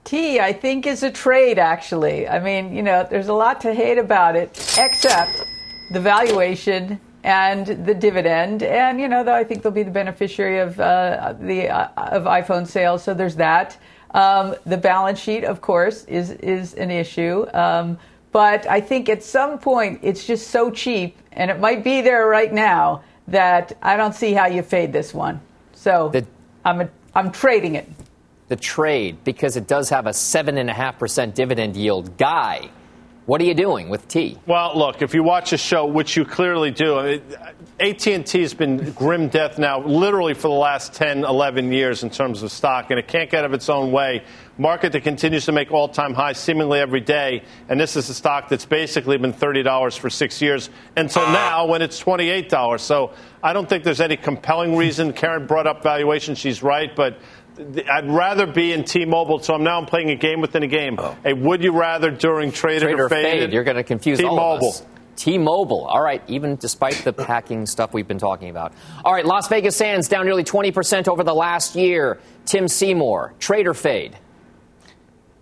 [0.03, 2.27] T, I think, is a trade, actually.
[2.27, 5.45] I mean, you know, there's a lot to hate about it, except
[5.93, 8.65] the valuation and the dividend.
[8.65, 12.25] And, you know, though I think they'll be the beneficiary of, uh, the, uh, of
[12.25, 13.77] iPhone sales, so there's that.
[14.13, 17.47] Um, the balance sheet, of course, is, is an issue.
[17.53, 17.99] Um,
[18.37, 22.29] but I think at some point it's just so cheap, and it might be there
[22.29, 25.41] right now, that I don't see how you fade this one.
[25.73, 26.27] So the,
[26.63, 27.89] I'm, a, I'm trading it.
[28.49, 32.19] The trade, because it does have a 7.5% dividend yield.
[32.19, 32.69] Guy,
[33.25, 34.39] what are you doing with T?
[34.47, 37.23] Well, look, if you watch a show, which you clearly do,
[37.81, 42.43] AT&T has been grim death now literally for the last 10, 11 years in terms
[42.43, 44.25] of stock, and it can't get out of its own way.
[44.59, 48.49] Market that continues to make all-time highs seemingly every day, and this is a stock
[48.49, 52.81] that's basically been $30 for six years until now when it's $28.
[52.81, 55.13] So I don't think there's any compelling reason.
[55.13, 56.35] Karen brought up valuation.
[56.35, 57.19] She's right, but
[57.59, 60.97] I'd rather be in T-Mobile, so I'm now I'm playing a game within a game.
[60.99, 61.17] Oh.
[61.25, 63.25] A would you rather during trade, trade or, fade?
[63.25, 63.53] fade?
[63.53, 64.39] You're going to confuse T-Mobile.
[64.39, 64.83] all of us.
[65.17, 65.85] T-Mobile.
[65.87, 68.73] All right, even despite the packing stuff we've been talking about.
[69.05, 72.21] All right, Las Vegas Sands down nearly 20% over the last year.
[72.45, 74.17] Tim Seymour, trade or fade?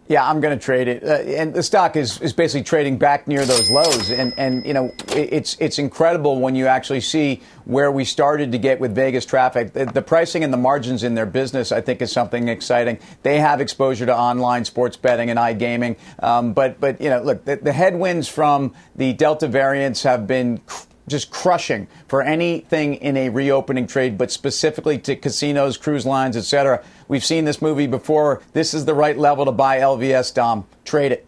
[0.07, 3.27] Yeah, I'm going to trade it, uh, and the stock is, is basically trading back
[3.27, 7.91] near those lows, and and you know it's it's incredible when you actually see where
[7.91, 9.73] we started to get with Vegas traffic.
[9.73, 12.99] The, the, pricing and the margins in their business, I think, is something exciting.
[13.23, 17.47] They have exposure to online sports betting and iGaming, um, but but you know, look,
[17.47, 20.61] the, the headwinds from the Delta variants have been
[21.09, 26.83] just crushing for anything in a reopening trade, but specifically to casinos, cruise lines, etc.
[27.09, 28.43] We've seen this movie before.
[28.53, 30.67] This is the right level to buy LVS, Dom.
[30.85, 31.27] Trade it.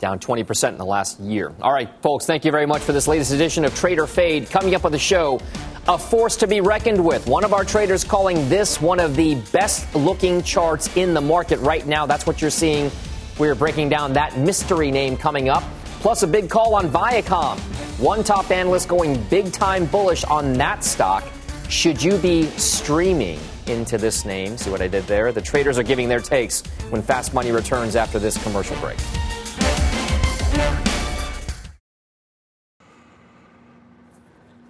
[0.00, 1.52] Down 20% in the last year.
[1.60, 4.48] All right, folks, thank you very much for this latest edition of Trade or Fade.
[4.48, 5.40] Coming up on the show,
[5.88, 7.26] a force to be reckoned with.
[7.26, 11.58] One of our traders calling this one of the best looking charts in the market
[11.60, 12.06] right now.
[12.06, 12.92] That's what you're seeing.
[13.38, 15.64] We're breaking down that mystery name coming up.
[16.00, 17.58] Plus, a big call on Viacom.
[17.98, 21.24] One top analyst going big time bullish on that stock.
[21.68, 24.56] Should you be streaming into this name?
[24.56, 25.32] See what I did there?
[25.32, 28.96] The traders are giving their takes when Fast Money returns after this commercial break.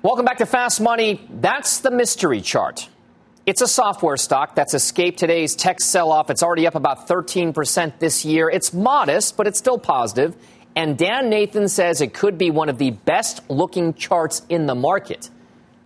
[0.03, 1.29] Welcome back to Fast Money.
[1.29, 2.89] That's the mystery chart.
[3.45, 6.31] It's a software stock that's escaped today's tech sell off.
[6.31, 8.49] It's already up about 13% this year.
[8.49, 10.37] It's modest, but it's still positive.
[10.79, 14.77] And Dan Nathan says it could be one of the best looking charts in the
[14.77, 15.29] market.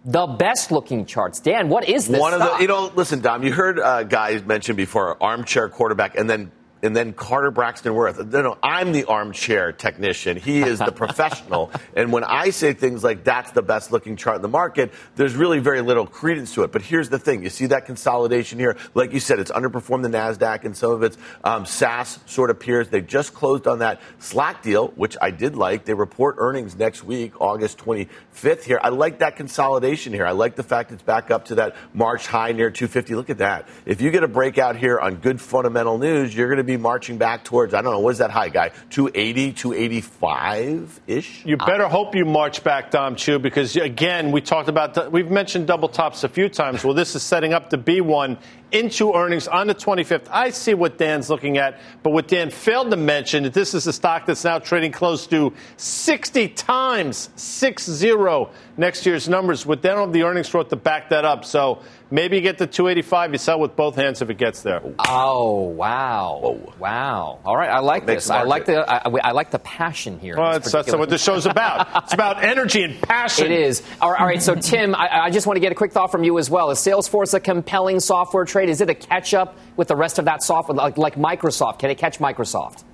[0.05, 1.41] The best looking charts.
[1.41, 2.21] Dan, what is this?
[2.21, 2.51] One stock?
[2.51, 6.29] of the, you know, listen, Dom, you heard uh, guys mention before armchair quarterback and
[6.29, 6.53] then
[6.83, 8.25] and then Carter Braxton Worth.
[8.27, 10.37] No, no, I'm the armchair technician.
[10.37, 11.71] He is the professional.
[11.97, 15.37] and when I say things like that's the best looking chart in the market, there's
[15.37, 16.73] really very little credence to it.
[16.73, 18.77] But here's the thing: you see that consolidation here.
[18.95, 22.59] Like you said, it's underperformed the Nasdaq and some of its um, SaaS sort of
[22.59, 22.89] peers.
[22.89, 25.85] They just closed on that Slack deal, which I did like.
[25.85, 28.65] They report earnings next week, August 25th.
[28.65, 30.27] Here, I like that consolidation here.
[30.27, 33.15] I like the fact it's back up to that March high near 250.
[33.15, 33.69] Look at that.
[33.87, 36.83] If you get a breakout here on good fundamental news, you're going to be be
[36.83, 38.71] marching back towards, I don't know, what is that high, guy?
[38.91, 41.45] 280, 285 ish?
[41.45, 45.67] You better hope you march back, Dom Chu, because again, we talked about, we've mentioned
[45.67, 46.85] double tops a few times.
[46.85, 48.39] Well, this is setting up to be one
[48.73, 50.27] into earnings on the 25th.
[50.31, 53.87] I see what Dan's looking at, but what Dan failed to mention is this is
[53.87, 59.67] a stock that's now trading close to 60 times, 6-0 next year's numbers.
[59.67, 61.45] With then on the earnings growth to back that up.
[61.45, 64.83] So maybe you get the 285, you sell with both hands if it gets there.
[64.99, 66.41] Oh, wow.
[66.43, 66.73] Whoa.
[66.79, 67.41] Wow.
[67.45, 68.31] All right, I like this.
[68.31, 70.37] I like the I, I, like the passion here.
[70.37, 71.89] Well, that's, that's what the show's about.
[72.05, 73.47] it's about energy and passion.
[73.47, 73.83] It is.
[74.01, 76.11] All right, all right so Tim, I, I just want to get a quick thought
[76.11, 76.71] from you as well.
[76.71, 78.62] Is Salesforce a compelling software trade?
[78.69, 81.79] Is it a catch up with the rest of that software, like, like Microsoft?
[81.79, 82.85] Can it catch Microsoft?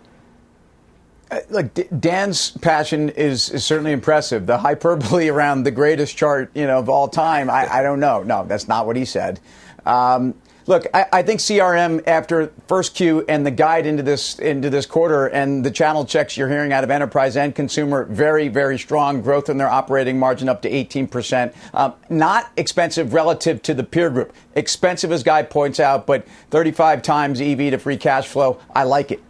[1.30, 4.46] Uh, D- Dan's passion is, is certainly impressive.
[4.46, 8.22] The hyperbole around the greatest chart, you know, of all time, I, I don't know.
[8.22, 9.40] No, that's not what he said.
[9.84, 10.34] Um,
[10.68, 14.84] Look, I, I, think CRM after first Q and the guide into this into this
[14.84, 19.22] quarter and the channel checks you're hearing out of enterprise and consumer very very strong
[19.22, 21.54] growth in their operating margin up to 18 percent.
[21.72, 24.34] Um, not expensive relative to the peer group.
[24.56, 28.60] Expensive as Guy points out, but 35 times EV to free cash flow.
[28.76, 29.22] I like it.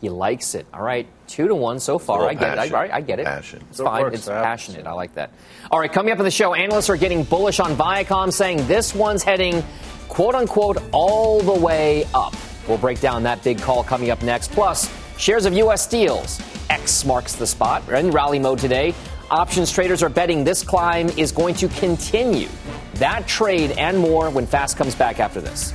[0.00, 0.66] He likes it.
[0.74, 2.28] All right, two to one so far.
[2.28, 2.72] I get it.
[2.72, 3.24] I, I, get it.
[3.24, 3.64] Passion.
[3.70, 4.12] It's fine.
[4.12, 4.86] It's passionate.
[4.86, 5.30] I like that.
[5.70, 8.94] All right, coming up on the show, analysts are getting bullish on Viacom, saying this
[8.94, 9.64] one's heading
[10.08, 12.34] quote unquote all the way up.
[12.68, 14.52] We'll break down that big call coming up next.
[14.52, 15.82] Plus, shares of U.S.
[15.82, 16.40] Steels.
[16.68, 17.82] X marks the spot.
[17.86, 18.94] We're in rally mode today.
[19.30, 22.48] Options traders are betting this climb is going to continue.
[22.94, 25.72] That trade and more when Fast comes back after this.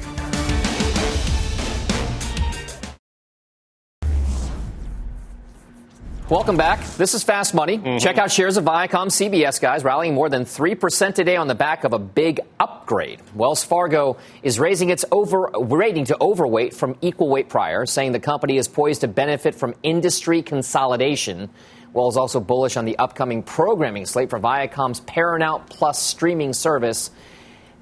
[6.31, 6.81] Welcome back.
[6.95, 7.77] This is Fast Money.
[7.77, 7.97] Mm-hmm.
[7.97, 11.83] Check out shares of Viacom CBS, guys, rallying more than 3% today on the back
[11.83, 13.19] of a big upgrade.
[13.35, 18.19] Wells Fargo is raising its over, rating to overweight from equal weight prior, saying the
[18.21, 21.49] company is poised to benefit from industry consolidation.
[21.91, 27.11] Wells also bullish on the upcoming programming slate for Viacom's Paramount Plus streaming service.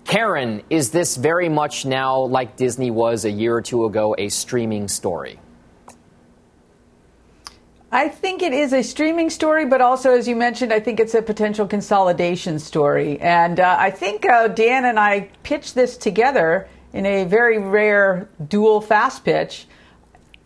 [0.06, 4.30] Karen, is this very much now like Disney was a year or two ago, a
[4.30, 5.40] streaming story?
[7.92, 11.16] I think it is a streaming story, but also, as you mentioned, I think it's
[11.16, 13.20] a potential consolidation story.
[13.20, 18.30] And uh, I think uh, Dan and I pitched this together in a very rare
[18.48, 19.66] dual fast pitch.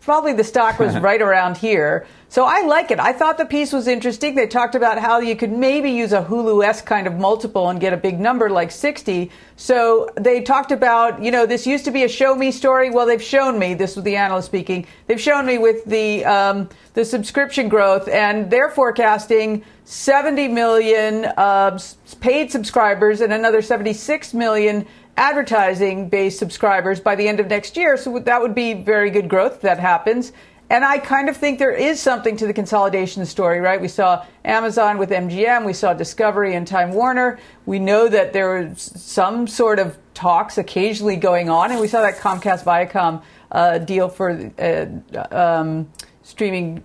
[0.04, 2.06] Probably the stock was right around here.
[2.28, 2.98] So I like it.
[2.98, 4.34] I thought the piece was interesting.
[4.34, 7.80] They talked about how you could maybe use a Hulu esque kind of multiple and
[7.80, 9.30] get a big number like 60.
[9.56, 12.90] So they talked about, you know, this used to be a show me story.
[12.90, 16.68] Well, they've shown me, this was the analyst speaking, they've shown me with the, um,
[16.94, 21.78] the subscription growth, and they're forecasting 70 million uh,
[22.20, 24.86] paid subscribers and another 76 million
[25.16, 27.96] advertising based subscribers by the end of next year.
[27.96, 30.32] So that would be very good growth if that happens.
[30.70, 33.80] And I kind of think there is something to the consolidation story, right?
[33.80, 37.38] We saw Amazon with MGM, we saw Discovery and Time Warner.
[37.66, 42.00] We know that there was some sort of talks occasionally going on, and we saw
[42.00, 45.88] that Comcast Viacom uh, deal for uh, um,
[46.22, 46.82] streaming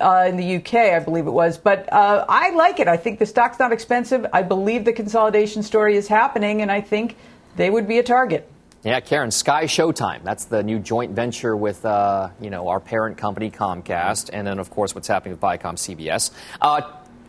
[0.00, 1.56] uh, in the UK, I believe it was.
[1.58, 2.88] But uh, I like it.
[2.88, 4.26] I think the stock's not expensive.
[4.32, 7.16] I believe the consolidation story is happening, and I think
[7.56, 8.48] they would be a target.
[8.84, 10.24] Yeah, Karen, Sky Showtime.
[10.24, 14.58] That's the new joint venture with, uh, you know, our parent company, Comcast, and then,
[14.58, 16.32] of course, what's happening with Viacom CBS.
[16.60, 16.80] Uh,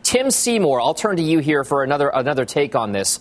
[0.02, 3.20] Tim Seymour, I'll turn to you here for another another take on this.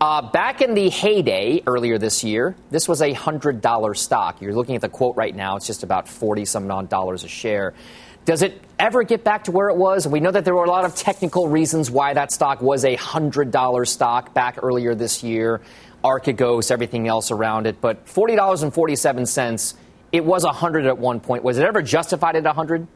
[0.00, 4.42] Uh, back in the heyday earlier this year, this was a hundred dollar stock.
[4.42, 7.28] You're looking at the quote right now; it's just about forty some odd dollars a
[7.28, 7.74] share.
[8.24, 10.06] Does it ever get back to where it was?
[10.06, 12.94] We know that there were a lot of technical reasons why that stock was a
[12.94, 15.62] hundred dollar stock back earlier this year.
[16.04, 17.80] Archegos, everything else around it.
[17.80, 19.74] But $40.47,
[20.12, 21.42] it was a 100 at one point.
[21.42, 22.86] Was it ever justified at a 100?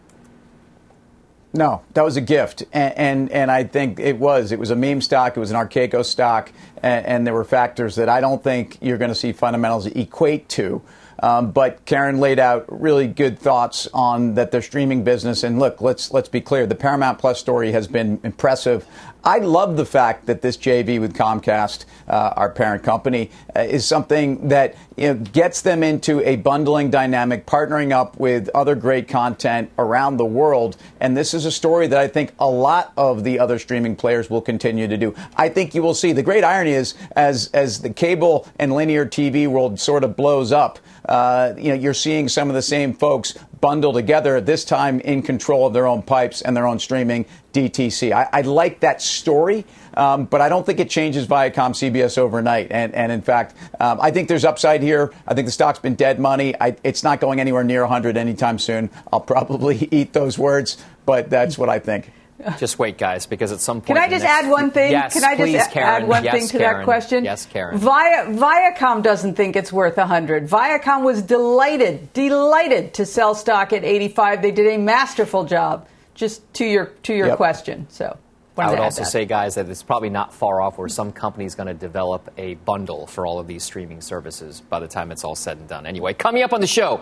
[1.55, 4.53] No, that was a gift, and, and, and I think it was.
[4.53, 5.37] It was a meme stock.
[5.37, 6.51] It was an Archegos stock,
[6.83, 10.49] and, and there were factors that I don't think you're going to see fundamentals equate
[10.51, 10.81] to.
[11.23, 15.45] Um, but Karen laid out really good thoughts on that their streaming business.
[15.45, 18.87] And look, let's let's be clear: the Paramount Plus story has been impressive.
[19.25, 23.85] I love the fact that this JV with Comcast, uh, our parent company, uh, is
[23.85, 29.07] something that you know, gets them into a bundling dynamic, partnering up with other great
[29.07, 30.77] content around the world.
[30.99, 34.29] And this is a story that I think a lot of the other streaming players
[34.29, 35.15] will continue to do.
[35.37, 36.13] I think you will see.
[36.13, 40.51] The great irony is, as as the cable and linear TV world sort of blows
[40.51, 45.01] up, uh, you know, you're seeing some of the same folks bundle together, this time
[45.01, 48.13] in control of their own pipes and their own streaming DTC.
[48.13, 52.69] I, I like that story, um, but I don't think it changes Viacom CBS overnight.
[52.71, 55.13] And, and in fact, um, I think there's upside here.
[55.27, 56.55] I think the stock's been dead money.
[56.61, 58.91] I, it's not going anywhere near 100 anytime soon.
[59.13, 62.11] I'll probably eat those words, but that's what I think.
[62.59, 63.87] Just wait, guys, because at some point.
[63.87, 64.91] Can I just add one thing?
[64.93, 66.03] Yes, Can I just please, Karen.
[66.03, 66.79] add one yes, thing to Karen.
[66.79, 67.25] that question?
[67.25, 67.79] Yes, Karen.
[67.79, 70.49] Via, Viacom doesn't think it's worth 100.
[70.49, 74.43] Viacom was delighted, delighted to sell stock at 85.
[74.43, 75.87] They did a masterful job.
[76.15, 77.37] Just to your to your Yep.
[77.37, 77.87] question.
[77.89, 78.19] So.
[78.57, 79.11] I would also that.
[79.11, 82.31] say, guys, that it's probably not far off where some company is going to develop
[82.37, 85.69] a bundle for all of these streaming services by the time it's all said and
[85.69, 85.87] done.
[85.87, 87.01] Anyway, coming up on the show,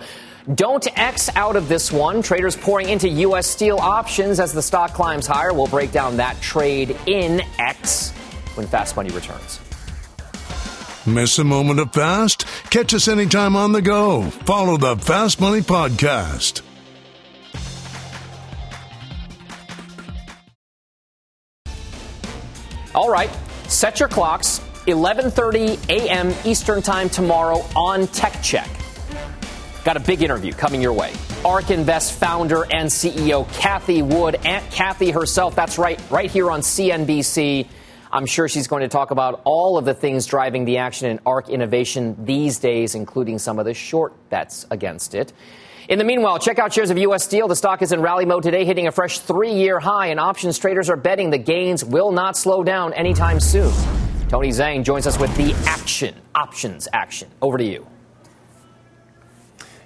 [0.55, 2.23] don't X out of this one.
[2.23, 3.49] Traders pouring into U.S.
[3.49, 5.53] steel options as the stock climbs higher.
[5.53, 8.11] We'll break down that trade in X
[8.55, 9.59] when Fast Money returns.
[11.07, 12.45] Miss a moment of fast?
[12.71, 14.23] Catch us anytime on the go.
[14.31, 16.63] Follow the Fast Money Podcast.
[22.95, 23.31] All right,
[23.69, 24.61] set your clocks.
[24.87, 26.35] 11:30 a.m.
[26.45, 28.69] Eastern Time tomorrow on Tech Check.
[29.85, 31.13] Got a big interview coming your way.
[31.45, 35.55] ARK Invest founder and CEO Cathie Wood, Aunt Cathie herself.
[35.55, 37.67] That's right, right here on CNBC.
[38.13, 41.21] I'm sure she's going to talk about all of the things driving the action in
[41.25, 45.33] ARK innovation these days, including some of the short bets against it.
[45.91, 47.25] In the meanwhile, check out shares of U.S.
[47.25, 47.49] Steel.
[47.49, 50.57] The stock is in rally mode today, hitting a fresh three year high, and options
[50.57, 53.73] traders are betting the gains will not slow down anytime soon.
[54.29, 57.29] Tony Zhang joins us with the action, options action.
[57.43, 57.85] Over to you.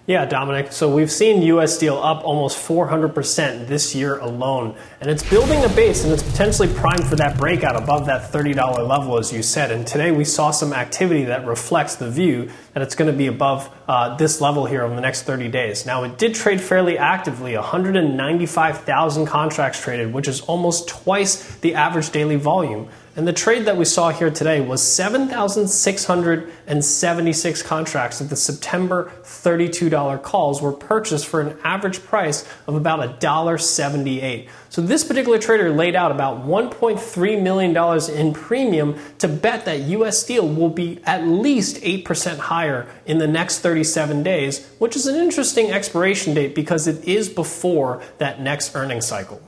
[0.06, 0.70] Yeah, Dominic.
[0.70, 1.76] So we've seen U.S.
[1.76, 4.76] Steel up almost 400% this year alone.
[5.00, 8.86] And it's building a base and it's potentially primed for that breakout above that $30
[8.86, 9.70] level, as you said.
[9.70, 13.28] And today we saw some activity that reflects the view that it's going to be
[13.28, 15.86] above uh, this level here over the next 30 days.
[15.86, 22.10] Now, it did trade fairly actively 195,000 contracts traded, which is almost twice the average
[22.10, 22.90] daily volume.
[23.16, 30.20] And the trade that we saw here today was 7,676 contracts at the September $32
[30.20, 34.48] calls were purchased for an average price of about $1.78.
[34.68, 37.76] So this particular trader laid out about $1.3 million
[38.10, 43.28] in premium to bet that US Steel will be at least 8% higher in the
[43.28, 48.74] next 37 days, which is an interesting expiration date because it is before that next
[48.74, 49.40] earnings cycle.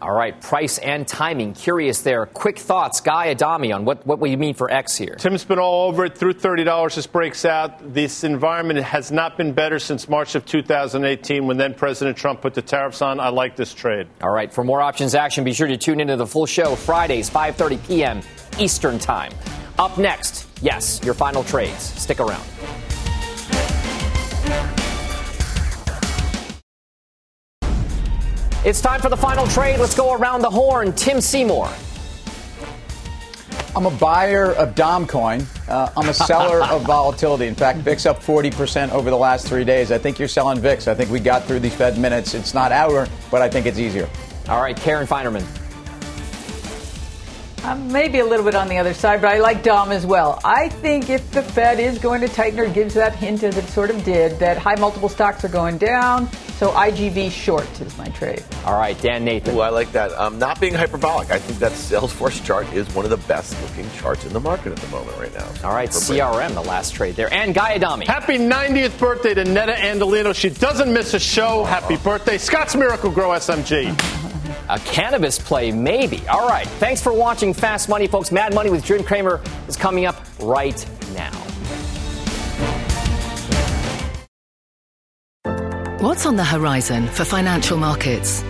[0.00, 1.54] All right, price and timing.
[1.54, 2.26] Curious there.
[2.26, 5.16] Quick thoughts, Guy Adami, on what, what you mean for X here.
[5.16, 6.94] Tim's been all over it through $30.
[6.94, 7.92] This breaks out.
[7.92, 12.54] This environment has not been better since March of 2018 when then President Trump put
[12.54, 13.18] the tariffs on.
[13.18, 14.06] I like this trade.
[14.22, 17.28] All right, for more options action, be sure to tune into the full show Fridays,
[17.28, 18.20] 5.30 p.m.
[18.58, 19.32] Eastern Time.
[19.80, 21.82] Up next, yes, your final trades.
[21.82, 22.44] Stick around.
[28.64, 29.78] It's time for the final trade.
[29.78, 30.92] Let's go around the horn.
[30.92, 31.70] Tim Seymour.
[33.76, 35.46] I'm a buyer of Domcoin.
[35.68, 37.46] Uh, I'm a seller of volatility.
[37.46, 39.92] In fact, VIX up 40% over the last three days.
[39.92, 40.88] I think you're selling VIX.
[40.88, 42.34] I think we got through these Fed minutes.
[42.34, 44.08] It's not our, but I think it's easier.
[44.48, 45.44] All right, Karen Finerman.
[47.64, 50.40] Um, maybe a little bit on the other side, but I like Dom as well.
[50.44, 53.66] I think if the Fed is going to tighten or gives that hint as it
[53.66, 56.30] sort of did, that high multiple stocks are going down.
[56.58, 58.44] So IGV short is my trade.
[58.64, 59.54] All right, Dan Nathan.
[59.54, 60.12] Ooh, I like that.
[60.12, 63.88] Um, not being hyperbolic, I think that Salesforce chart is one of the best looking
[63.92, 65.48] charts in the market at the moment right now.
[65.62, 67.32] All right, CRM, the last trade there.
[67.32, 68.06] And Guy Adami.
[68.06, 70.34] Happy 90th birthday to Netta Andolino.
[70.34, 71.64] She doesn't miss a show.
[71.64, 72.38] Happy birthday.
[72.38, 74.27] Scotts Miracle-Gro SMG.
[74.68, 76.26] A cannabis play, maybe.
[76.28, 76.66] All right.
[76.78, 78.32] Thanks for watching Fast Money, folks.
[78.32, 80.84] Mad Money with Jim Cramer is coming up right
[81.14, 81.32] now.
[86.00, 88.44] What's on the horizon for financial markets?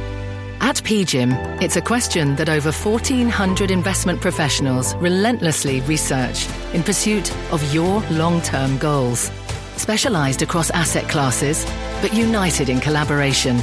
[0.61, 7.72] At PGIM, it's a question that over 1,400 investment professionals relentlessly research in pursuit of
[7.72, 9.30] your long term goals.
[9.76, 11.64] Specialized across asset classes,
[12.03, 13.62] but united in collaboration.